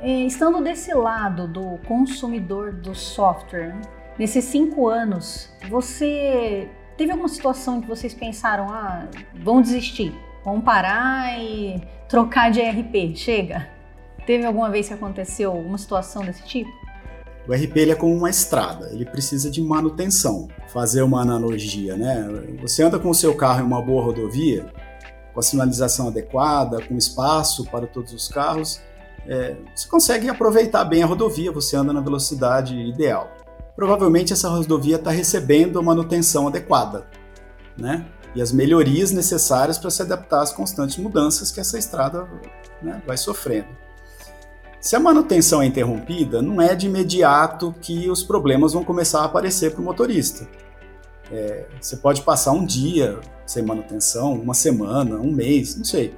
É, 0.01 0.11
estando 0.27 0.63
desse 0.63 0.93
lado 0.93 1.49
do 1.49 1.79
consumidor 1.87 2.73
do 2.73 2.95
software? 2.95 3.75
Nesses 4.19 4.45
cinco 4.45 4.89
anos, 4.89 5.49
você 5.69 6.69
teve 6.97 7.13
alguma 7.13 7.29
situação 7.29 7.79
em 7.79 7.81
que 7.83 7.89
vocês 7.89 8.15
pensaram, 8.15 8.69
ah, 8.71 9.09
vão 9.35 9.61
desistir, 9.61 10.15
vão 10.45 10.61
parar 10.61 11.39
e 11.39 11.83
trocar 12.09 12.51
de 12.51 12.61
ERP, 12.61 13.17
chega? 13.17 13.69
Teve 14.27 14.45
alguma 14.45 14.71
vez 14.71 14.89
que 14.89 14.95
aconteceu 14.95 15.53
uma 15.53 15.79
situação 15.79 16.25
desse 16.25 16.43
tipo? 16.45 16.71
O 17.49 17.53
RP 17.53 17.77
ele 17.77 17.93
é 17.93 17.95
como 17.95 18.13
uma 18.13 18.29
estrada, 18.29 18.91
ele 18.93 19.05
precisa 19.05 19.49
de 19.49 19.63
manutenção. 19.63 20.49
Fazer 20.69 21.03
uma 21.03 21.23
analogia, 21.23 21.97
né? 21.97 22.27
Você 22.61 22.83
anda 22.83 22.99
com 22.99 23.09
o 23.09 23.15
seu 23.15 23.37
carro 23.37 23.61
em 23.61 23.65
uma 23.65 23.81
boa 23.81 24.03
rodovia, 24.03 24.67
com 25.33 25.39
a 25.39 25.43
sinalização 25.43 26.09
adequada, 26.09 26.83
com 26.83 26.97
espaço 26.97 27.65
para 27.71 27.87
todos 27.87 28.13
os 28.13 28.27
carros, 28.27 28.81
é, 29.29 29.57
você 29.75 29.89
consegue 29.89 30.29
aproveitar 30.29 30.85
bem 30.85 31.03
a 31.03 31.07
rodovia, 31.07 31.51
você 31.51 31.77
anda 31.77 31.93
na 31.93 32.01
velocidade 32.01 32.77
ideal. 32.77 33.36
Provavelmente 33.77 34.33
essa 34.33 34.49
rodovia 34.49 34.97
está 34.97 35.11
recebendo 35.11 35.79
a 35.79 35.83
manutenção 35.83 36.49
adequada, 36.49 37.07
né? 37.77 38.07
E 38.35 38.43
as 38.43 38.51
melhorias 38.51 39.13
necessárias 39.13 39.79
para 39.79 39.91
se 39.91 40.03
adaptar 40.03 40.43
às 40.43 40.53
constantes 40.53 40.97
mudanças 40.97 41.53
que 41.53 41.61
essa 41.61 41.79
estrada 41.79 42.27
né, 42.83 43.03
vai 43.07 43.17
sofrendo. 43.17 43.69
Se 44.81 44.97
a 44.97 45.01
manutenção 45.01 45.63
é 45.63 45.67
interrompida, 45.67 46.43
não 46.43 46.61
é 46.61 46.75
de 46.75 46.87
imediato 46.87 47.75
que 47.81 48.11
os 48.11 48.23
problemas 48.23 48.73
vão 48.73 48.85
começar 48.85 49.21
a 49.21 49.25
aparecer 49.25 49.73
para 49.73 49.81
o 49.81 49.85
motorista. 49.85 50.47
É, 51.31 51.67
você 51.81 51.97
pode 51.97 52.23
passar 52.23 52.53
um 52.53 52.65
dia 52.65 53.19
sem 53.47 53.63
manutenção, 53.63 54.35
uma 54.35 54.55
semana, 54.55 55.17
um 55.17 55.33
mês, 55.33 55.77
não 55.77 55.85
sei 55.85 56.15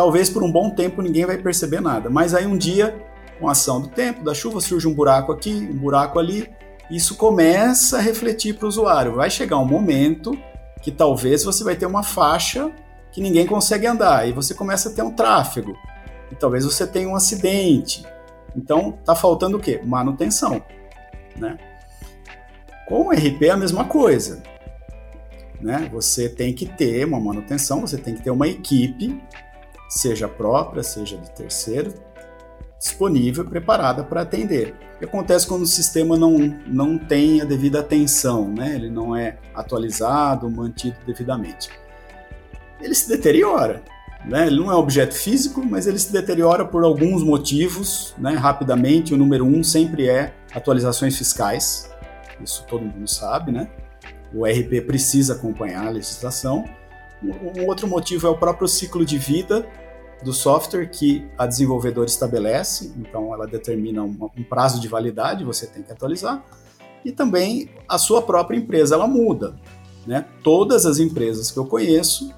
talvez 0.00 0.30
por 0.30 0.42
um 0.42 0.50
bom 0.50 0.70
tempo 0.70 1.02
ninguém 1.02 1.26
vai 1.26 1.36
perceber 1.36 1.80
nada. 1.80 2.08
Mas 2.08 2.34
aí 2.34 2.46
um 2.46 2.56
dia, 2.56 2.98
com 3.40 3.48
a 3.48 3.52
ação 3.52 3.80
do 3.80 3.88
tempo, 3.88 4.22
da 4.22 4.34
chuva, 4.34 4.60
surge 4.60 4.86
um 4.86 4.94
buraco 4.94 5.32
aqui, 5.32 5.50
um 5.50 5.76
buraco 5.76 6.18
ali, 6.18 6.48
isso 6.90 7.16
começa 7.16 7.96
a 7.96 8.00
refletir 8.00 8.54
para 8.54 8.66
o 8.66 8.68
usuário. 8.68 9.14
Vai 9.14 9.30
chegar 9.30 9.58
um 9.58 9.64
momento 9.64 10.36
que 10.82 10.90
talvez 10.90 11.42
você 11.42 11.64
vai 11.64 11.74
ter 11.74 11.86
uma 11.86 12.02
faixa 12.02 12.70
que 13.10 13.20
ninguém 13.20 13.46
consegue 13.46 13.86
andar 13.86 14.28
e 14.28 14.32
você 14.32 14.54
começa 14.54 14.90
a 14.90 14.92
ter 14.92 15.02
um 15.02 15.10
tráfego. 15.10 15.74
E 16.30 16.34
talvez 16.34 16.64
você 16.64 16.86
tenha 16.86 17.08
um 17.08 17.16
acidente. 17.16 18.04
Então, 18.54 18.92
tá 19.04 19.14
faltando 19.14 19.56
o 19.56 19.60
quê? 19.60 19.80
Manutenção, 19.84 20.62
né? 21.36 21.56
Com 22.86 23.08
o 23.08 23.10
RP 23.10 23.42
é 23.42 23.50
a 23.50 23.56
mesma 23.56 23.84
coisa. 23.84 24.42
Né? 25.60 25.88
Você 25.92 26.28
tem 26.28 26.52
que 26.52 26.66
ter 26.66 27.04
uma 27.04 27.20
manutenção, 27.20 27.80
você 27.80 27.96
tem 27.96 28.14
que 28.14 28.22
ter 28.22 28.30
uma 28.30 28.48
equipe 28.48 29.20
seja 29.90 30.28
própria, 30.28 30.84
seja 30.84 31.18
de 31.18 31.28
terceiro, 31.32 31.92
disponível, 32.80 33.44
preparada 33.44 34.02
para 34.02 34.22
atender. 34.22 34.74
O 34.96 34.98
que 35.00 35.04
acontece 35.04 35.46
quando 35.46 35.62
o 35.62 35.66
sistema 35.66 36.16
não, 36.16 36.38
não 36.66 36.96
tem 36.96 37.42
a 37.42 37.44
devida 37.44 37.80
atenção, 37.80 38.48
né? 38.48 38.74
ele 38.74 38.88
não 38.88 39.14
é 39.14 39.36
atualizado, 39.54 40.50
mantido 40.50 40.96
devidamente? 41.06 41.68
Ele 42.80 42.94
se 42.94 43.06
deteriora. 43.06 43.82
Né? 44.24 44.46
Ele 44.46 44.56
não 44.56 44.72
é 44.72 44.74
objeto 44.74 45.14
físico, 45.14 45.64
mas 45.64 45.86
ele 45.86 45.98
se 45.98 46.10
deteriora 46.10 46.64
por 46.64 46.82
alguns 46.82 47.22
motivos, 47.22 48.14
né? 48.18 48.32
rapidamente. 48.32 49.12
O 49.12 49.18
número 49.18 49.44
um 49.44 49.62
sempre 49.62 50.08
é 50.08 50.32
atualizações 50.54 51.16
fiscais, 51.16 51.90
isso 52.42 52.64
todo 52.66 52.82
mundo 52.82 53.08
sabe, 53.08 53.52
né? 53.52 53.68
O 54.32 54.46
RP 54.46 54.86
precisa 54.86 55.34
acompanhar 55.34 55.86
a 55.86 55.90
legislação. 55.90 56.64
Um 57.22 57.66
outro 57.66 57.86
motivo 57.86 58.26
é 58.26 58.30
o 58.30 58.36
próprio 58.36 58.66
ciclo 58.66 59.04
de 59.04 59.18
vida 59.18 59.66
do 60.22 60.32
software 60.32 60.86
que 60.86 61.26
a 61.36 61.46
desenvolvedora 61.46 62.06
estabelece, 62.06 62.92
então 62.98 63.32
ela 63.32 63.46
determina 63.46 64.02
um, 64.02 64.30
um 64.36 64.44
prazo 64.44 64.80
de 64.80 64.88
validade, 64.88 65.44
você 65.44 65.66
tem 65.66 65.82
que 65.82 65.92
atualizar, 65.92 66.44
e 67.04 67.10
também 67.10 67.70
a 67.88 67.96
sua 67.96 68.22
própria 68.22 68.56
empresa 68.56 68.94
ela 68.94 69.06
muda. 69.06 69.56
Né? 70.06 70.24
Todas 70.42 70.86
as 70.86 70.98
empresas 70.98 71.50
que 71.50 71.58
eu 71.58 71.66
conheço 71.66 72.32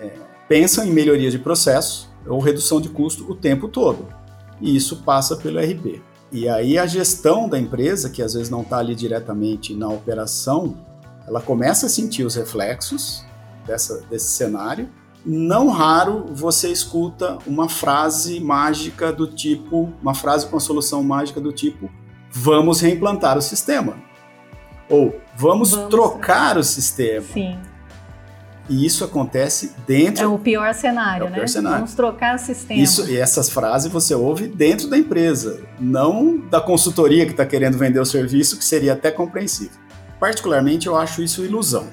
é, 0.00 0.12
pensam 0.48 0.84
em 0.84 0.92
melhoria 0.92 1.30
de 1.30 1.38
processo 1.38 2.12
ou 2.26 2.38
redução 2.38 2.80
de 2.80 2.88
custo 2.88 3.30
o 3.30 3.34
tempo 3.34 3.68
todo, 3.68 4.06
e 4.60 4.74
isso 4.74 5.02
passa 5.02 5.36
pelo 5.36 5.58
RP. 5.58 6.00
E 6.30 6.48
aí 6.48 6.78
a 6.78 6.86
gestão 6.86 7.48
da 7.48 7.58
empresa, 7.58 8.10
que 8.10 8.22
às 8.22 8.34
vezes 8.34 8.50
não 8.50 8.62
está 8.62 8.78
ali 8.78 8.94
diretamente 8.94 9.74
na 9.74 9.88
operação, 9.88 10.76
ela 11.26 11.40
começa 11.40 11.86
a 11.86 11.88
sentir 11.88 12.24
os 12.24 12.34
reflexos 12.34 13.24
dessa, 13.66 14.00
desse 14.10 14.28
cenário 14.28 14.88
não 15.24 15.68
raro 15.68 16.26
você 16.30 16.70
escuta 16.70 17.38
uma 17.46 17.68
frase 17.68 18.40
mágica 18.40 19.12
do 19.12 19.26
tipo, 19.26 19.92
uma 20.02 20.14
frase 20.14 20.46
com 20.46 20.56
a 20.56 20.60
solução 20.60 21.02
mágica 21.02 21.40
do 21.40 21.52
tipo, 21.52 21.90
vamos 22.30 22.80
reimplantar 22.80 23.38
o 23.38 23.42
sistema. 23.42 23.96
Ou 24.88 25.18
vamos, 25.36 25.70
vamos 25.70 25.88
trocar 25.88 26.58
o 26.58 26.62
sistema. 26.62 27.24
Sim. 27.32 27.58
E 28.68 28.84
isso 28.86 29.04
acontece 29.04 29.74
dentro. 29.86 30.24
É 30.24 30.26
o 30.26 30.38
pior 30.38 30.72
cenário, 30.72 31.26
é 31.26 31.28
o 31.28 31.32
pior 31.32 31.40
né? 31.42 31.46
Cenário. 31.46 31.78
Vamos 31.78 31.94
trocar 31.94 32.34
o 32.34 32.38
sistema. 32.38 32.80
Isso, 32.80 33.10
e 33.10 33.16
essas 33.16 33.50
frases 33.50 33.92
você 33.92 34.14
ouve 34.14 34.46
dentro 34.46 34.88
da 34.88 34.96
empresa, 34.96 35.62
não 35.78 36.38
da 36.38 36.60
consultoria 36.60 37.26
que 37.26 37.32
está 37.32 37.44
querendo 37.44 37.76
vender 37.76 38.00
o 38.00 38.06
serviço, 38.06 38.56
que 38.56 38.64
seria 38.64 38.94
até 38.94 39.10
compreensível. 39.10 39.78
Particularmente, 40.18 40.86
eu 40.86 40.96
acho 40.96 41.22
isso 41.22 41.44
ilusão, 41.44 41.88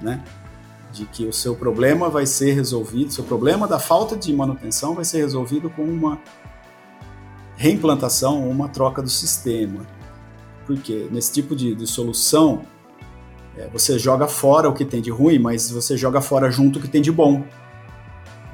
né? 0.00 0.22
De 0.92 1.06
que 1.06 1.24
o 1.24 1.32
seu 1.32 1.54
problema 1.54 2.08
vai 2.08 2.26
ser 2.26 2.52
resolvido, 2.52 3.12
seu 3.12 3.24
problema 3.24 3.68
da 3.68 3.78
falta 3.78 4.16
de 4.16 4.32
manutenção 4.32 4.94
vai 4.94 5.04
ser 5.04 5.18
resolvido 5.18 5.70
com 5.70 5.84
uma 5.84 6.18
reimplantação 7.56 8.42
ou 8.42 8.50
uma 8.50 8.68
troca 8.68 9.02
do 9.02 9.10
sistema. 9.10 9.86
Porque 10.66 11.08
nesse 11.10 11.32
tipo 11.32 11.54
de, 11.54 11.74
de 11.74 11.86
solução, 11.86 12.62
é, 13.56 13.68
você 13.68 13.98
joga 13.98 14.26
fora 14.26 14.68
o 14.68 14.72
que 14.72 14.84
tem 14.84 15.02
de 15.02 15.10
ruim, 15.10 15.38
mas 15.38 15.70
você 15.70 15.96
joga 15.96 16.20
fora 16.20 16.50
junto 16.50 16.78
o 16.78 16.82
que 16.82 16.88
tem 16.88 17.02
de 17.02 17.12
bom, 17.12 17.44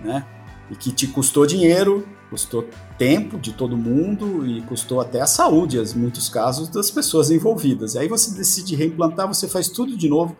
né? 0.02 0.26
E 0.70 0.74
que 0.74 0.90
te 0.90 1.06
custou 1.06 1.46
dinheiro, 1.46 2.06
custou 2.28 2.68
tempo 2.98 3.38
de 3.38 3.52
todo 3.52 3.76
mundo 3.76 4.44
e 4.46 4.60
custou 4.62 5.00
até 5.00 5.20
a 5.20 5.26
saúde, 5.26 5.78
em 5.78 5.98
muitos 5.98 6.28
casos, 6.28 6.68
das 6.68 6.90
pessoas 6.90 7.30
envolvidas. 7.30 7.94
Aí 7.94 8.08
você 8.08 8.34
decide 8.34 8.74
reimplantar, 8.74 9.28
você 9.28 9.46
faz 9.46 9.68
tudo 9.68 9.96
de 9.96 10.08
novo, 10.08 10.36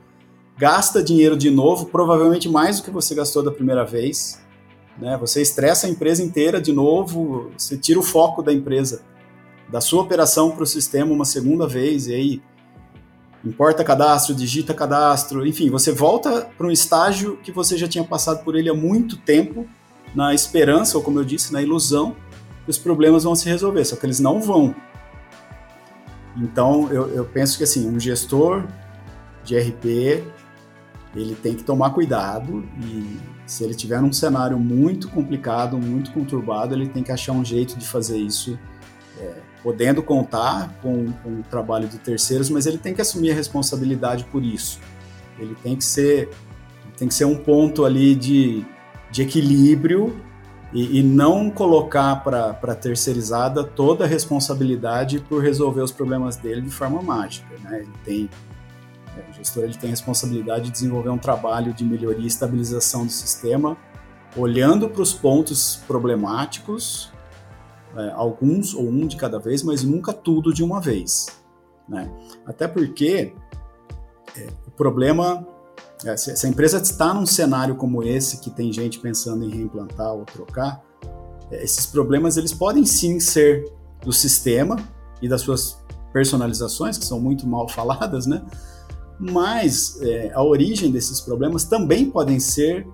gasta 0.59 1.03
dinheiro 1.03 1.37
de 1.37 1.51
novo, 1.51 1.87
provavelmente 1.87 2.49
mais 2.49 2.79
do 2.79 2.85
que 2.85 2.91
você 2.91 3.15
gastou 3.15 3.43
da 3.43 3.51
primeira 3.51 3.85
vez. 3.85 4.41
Né? 4.99 5.17
Você 5.21 5.43
estressa 5.43 5.87
a 5.87 5.91
empresa 5.91 6.23
inteira 6.23 6.61
de 6.61 6.73
novo, 6.73 7.51
você 7.57 7.77
tira 7.77 7.99
o 7.99 8.03
foco 8.03 8.43
da 8.43 8.53
empresa, 8.53 9.03
da 9.69 9.81
sua 9.81 10.03
operação 10.03 10.51
para 10.51 10.63
o 10.63 10.67
sistema 10.67 11.13
uma 11.13 11.25
segunda 11.25 11.67
vez, 11.67 12.07
e 12.07 12.15
aí 12.15 12.43
importa 13.45 13.85
cadastro, 13.85 14.35
digita 14.35 14.73
cadastro, 14.73 15.47
enfim, 15.47 15.71
você 15.71 15.93
volta 15.93 16.49
para 16.57 16.67
um 16.67 16.71
estágio 16.71 17.39
que 17.43 17.53
você 17.53 17.77
já 17.77 17.87
tinha 17.87 18.03
passado 18.03 18.43
por 18.43 18.57
ele 18.57 18.69
há 18.69 18.75
muito 18.75 19.17
tempo, 19.17 19.69
na 20.15 20.33
esperança, 20.35 20.97
ou 20.97 21.05
como 21.05 21.21
eu 21.21 21.25
disse, 21.25 21.53
na 21.53 21.61
ilusão, 21.61 22.17
que 22.65 22.71
os 22.71 22.79
problemas 22.79 23.25
vão 23.25 23.35
se 23.35 23.47
resolver, 23.49 23.85
só 23.85 23.97
que 23.97 24.07
eles 24.07 24.19
não 24.19 24.41
vão. 24.41 24.75
Então, 26.37 26.91
eu, 26.91 27.09
eu 27.09 27.25
penso 27.25 27.59
que 27.59 27.65
assim, 27.65 27.89
um 27.89 28.01
gestor 28.01 28.65
de 29.45 29.57
RP, 29.59 30.25
ele 31.17 31.35
tem 31.35 31.55
que 31.55 31.65
tomar 31.65 31.91
cuidado 31.91 32.65
e 32.83 33.19
se 33.47 33.65
ele 33.65 33.75
tiver 33.75 34.01
num 34.01 34.13
cenário 34.13 34.59
muito 34.59 35.09
complicado, 35.09 35.79
muito 35.79 36.13
conturbado, 36.13 36.75
ele 36.75 36.89
tem 36.89 37.03
que 37.03 37.13
achar 37.13 37.33
um 37.33 37.45
jeito 37.45 37.79
de 37.79 37.87
fazer 37.87 38.19
isso 38.19 38.59
é, 39.19 39.35
podendo 39.63 40.03
contar 40.03 40.73
com, 40.83 41.13
com 41.23 41.41
o 41.41 41.43
trabalho 41.45 41.89
de 41.89 41.99
terceiros, 41.99 42.51
mas 42.51 42.67
ele 42.67 42.79
tem 42.79 42.93
que 42.93 43.01
assumir 43.01 43.31
a 43.31 43.35
responsabilidade 43.35 44.25
por 44.25 44.45
isso. 44.45 44.79
Ele 45.39 45.57
tem 45.63 45.77
que 45.77 45.85
ser, 45.85 46.29
tem 46.97 47.09
que 47.09 47.15
ser 47.15 47.25
um 47.25 47.37
ponto 47.37 47.85
ali 47.85 48.15
de, 48.15 48.65
de 49.11 49.23
equilíbrio 49.23 50.21
e, 50.73 50.99
e 50.99 51.03
não 51.03 51.51
colocar 51.51 52.17
para 52.17 52.75
terceirizada 52.75 53.65
toda 53.65 54.05
a 54.05 54.07
responsabilidade 54.07 55.21
por 55.21 55.43
resolver 55.43 55.81
os 55.81 55.93
problemas 55.93 56.37
dele 56.37 56.63
de 56.63 56.71
forma 56.71 57.01
mágica. 57.01 57.55
Né? 57.63 57.81
Ele 57.81 57.93
tem, 58.05 58.31
o 59.31 59.33
gestor 59.33 59.65
ele 59.65 59.75
tem 59.75 59.89
a 59.89 59.91
responsabilidade 59.91 60.67
de 60.67 60.71
desenvolver 60.71 61.11
um 61.11 61.19
trabalho 61.19 61.73
de 61.73 61.85
melhoria 61.85 62.25
e 62.25 62.27
estabilização 62.27 63.07
do 63.07 63.13
sistema, 63.13 63.77
olhando 64.37 64.89
para 64.89 65.03
os 65.03 65.13
pontos 65.13 65.77
problemáticos 65.87 67.11
é, 67.97 68.11
alguns 68.11 68.75
ou 68.75 68.87
um 68.87 69.07
de 69.07 69.17
cada 69.17 69.39
vez, 69.39 69.63
mas 69.63 69.83
nunca 69.83 70.13
tudo 70.13 70.53
de 70.53 70.63
uma 70.63 70.81
vez. 70.81 71.27
Né? 71.89 72.11
Até 72.45 72.69
porque 72.69 73.33
é, 74.37 74.47
o 74.67 74.71
problema, 74.71 75.47
é, 76.05 76.17
se, 76.17 76.37
se, 76.37 76.47
a 76.47 76.49
empresa 76.49 76.79
está 76.79 77.15
num 77.15 77.25
cenário 77.25 77.75
como 77.77 78.03
esse, 78.03 78.41
que 78.41 78.51
tem 78.51 78.73
gente 78.73 78.99
pensando 78.99 79.45
em 79.45 79.51
reimplantar 79.51 80.13
ou 80.13 80.25
trocar, 80.25 80.83
é, 81.51 81.65
esses 81.65 81.87
problemas 81.87 82.37
eles 82.37 82.53
podem 82.53 82.85
sim 82.85 83.19
ser 83.19 83.65
do 84.03 84.13
sistema 84.13 84.77
e 85.23 85.29
das 85.29 85.41
suas 85.41 85.79
personalizações, 86.13 86.99
que 86.99 87.05
são 87.05 87.21
muito 87.21 87.47
mal 87.47 87.69
faladas, 87.69 88.27
né? 88.27 88.43
Mas 89.19 89.99
é, 90.03 90.31
a 90.35 90.43
origem 90.43 90.91
desses 90.91 91.21
problemas 91.21 91.65
também 91.65 92.11
podem 92.11 92.39
ser 92.39 92.87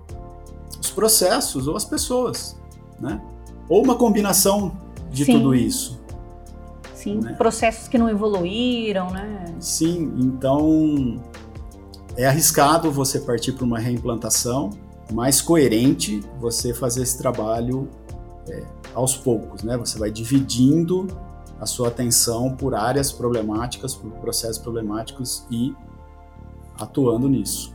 os 0.79 0.89
processos 0.89 1.67
ou 1.67 1.75
as 1.75 1.85
pessoas, 1.85 2.55
né? 2.99 3.21
Ou 3.67 3.83
uma 3.83 3.95
combinação 3.95 4.77
de 5.11 5.25
Sim. 5.25 5.33
tudo 5.33 5.55
isso. 5.55 6.01
Sim, 6.93 7.19
né? 7.19 7.33
processos 7.33 7.89
que 7.89 7.97
não 7.97 8.07
evoluíram, 8.07 9.11
né? 9.11 9.45
Sim, 9.59 10.13
então 10.17 11.21
é 12.15 12.25
arriscado 12.25 12.89
você 12.91 13.19
partir 13.19 13.51
para 13.51 13.65
uma 13.65 13.77
reimplantação, 13.77 14.69
mais 15.11 15.41
coerente 15.41 16.21
você 16.39 16.73
fazer 16.73 17.03
esse 17.03 17.17
trabalho 17.17 17.89
é, 18.47 18.63
aos 18.93 19.17
poucos, 19.17 19.63
né? 19.63 19.75
Você 19.77 19.99
vai 19.99 20.11
dividindo 20.11 21.07
a 21.59 21.65
sua 21.65 21.89
atenção 21.89 22.55
por 22.55 22.73
áreas 22.73 23.11
problemáticas, 23.11 23.95
por 23.95 24.11
processos 24.13 24.57
problemáticos 24.57 25.45
e 25.51 25.75
atuando 26.79 27.27
nisso. 27.27 27.73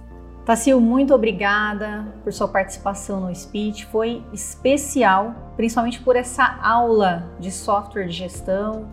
Tassil, 0.48 0.80
muito 0.80 1.14
obrigada 1.14 2.06
por 2.24 2.32
sua 2.32 2.48
participação 2.48 3.20
no 3.20 3.34
Speech. 3.34 3.84
Foi 3.86 4.22
especial, 4.32 5.52
principalmente 5.56 6.00
por 6.00 6.16
essa 6.16 6.58
aula 6.62 7.30
de 7.38 7.52
software 7.52 8.06
de 8.06 8.12
gestão, 8.12 8.88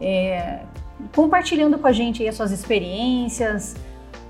é, 0.00 0.60
compartilhando 1.12 1.76
com 1.76 1.88
a 1.88 1.92
gente 1.92 2.26
as 2.28 2.36
suas 2.36 2.52
experiências, 2.52 3.74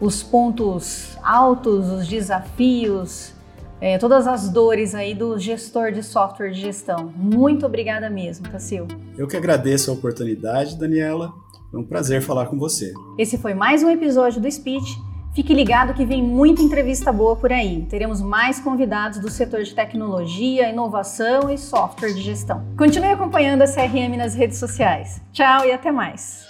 os 0.00 0.22
pontos 0.22 1.18
altos, 1.22 1.90
os 1.90 2.08
desafios, 2.08 3.34
é, 3.78 3.98
todas 3.98 4.26
as 4.26 4.48
dores 4.48 4.94
aí 4.94 5.14
do 5.14 5.38
gestor 5.38 5.92
de 5.92 6.02
software 6.02 6.52
de 6.52 6.60
gestão. 6.62 7.12
Muito 7.14 7.66
obrigada 7.66 8.08
mesmo, 8.08 8.48
Tassil. 8.48 8.88
Eu 9.18 9.28
que 9.28 9.36
agradeço 9.36 9.90
a 9.90 9.94
oportunidade, 9.94 10.78
Daniela. 10.78 11.34
Foi 11.70 11.80
um 11.80 11.84
prazer 11.84 12.22
falar 12.22 12.46
com 12.46 12.58
você. 12.58 12.94
Esse 13.18 13.36
foi 13.36 13.52
mais 13.52 13.82
um 13.82 13.90
episódio 13.90 14.40
do 14.40 14.50
Speech. 14.50 15.11
Fique 15.34 15.54
ligado 15.54 15.94
que 15.94 16.04
vem 16.04 16.22
muita 16.22 16.60
entrevista 16.60 17.10
boa 17.10 17.34
por 17.34 17.50
aí. 17.50 17.86
Teremos 17.88 18.20
mais 18.20 18.60
convidados 18.60 19.18
do 19.18 19.30
setor 19.30 19.62
de 19.62 19.74
tecnologia, 19.74 20.68
inovação 20.68 21.50
e 21.50 21.56
software 21.56 22.12
de 22.12 22.20
gestão. 22.20 22.62
Continue 22.76 23.12
acompanhando 23.12 23.62
a 23.62 23.66
CRM 23.66 24.14
nas 24.18 24.34
redes 24.34 24.58
sociais. 24.58 25.22
Tchau 25.32 25.64
e 25.64 25.72
até 25.72 25.90
mais. 25.90 26.46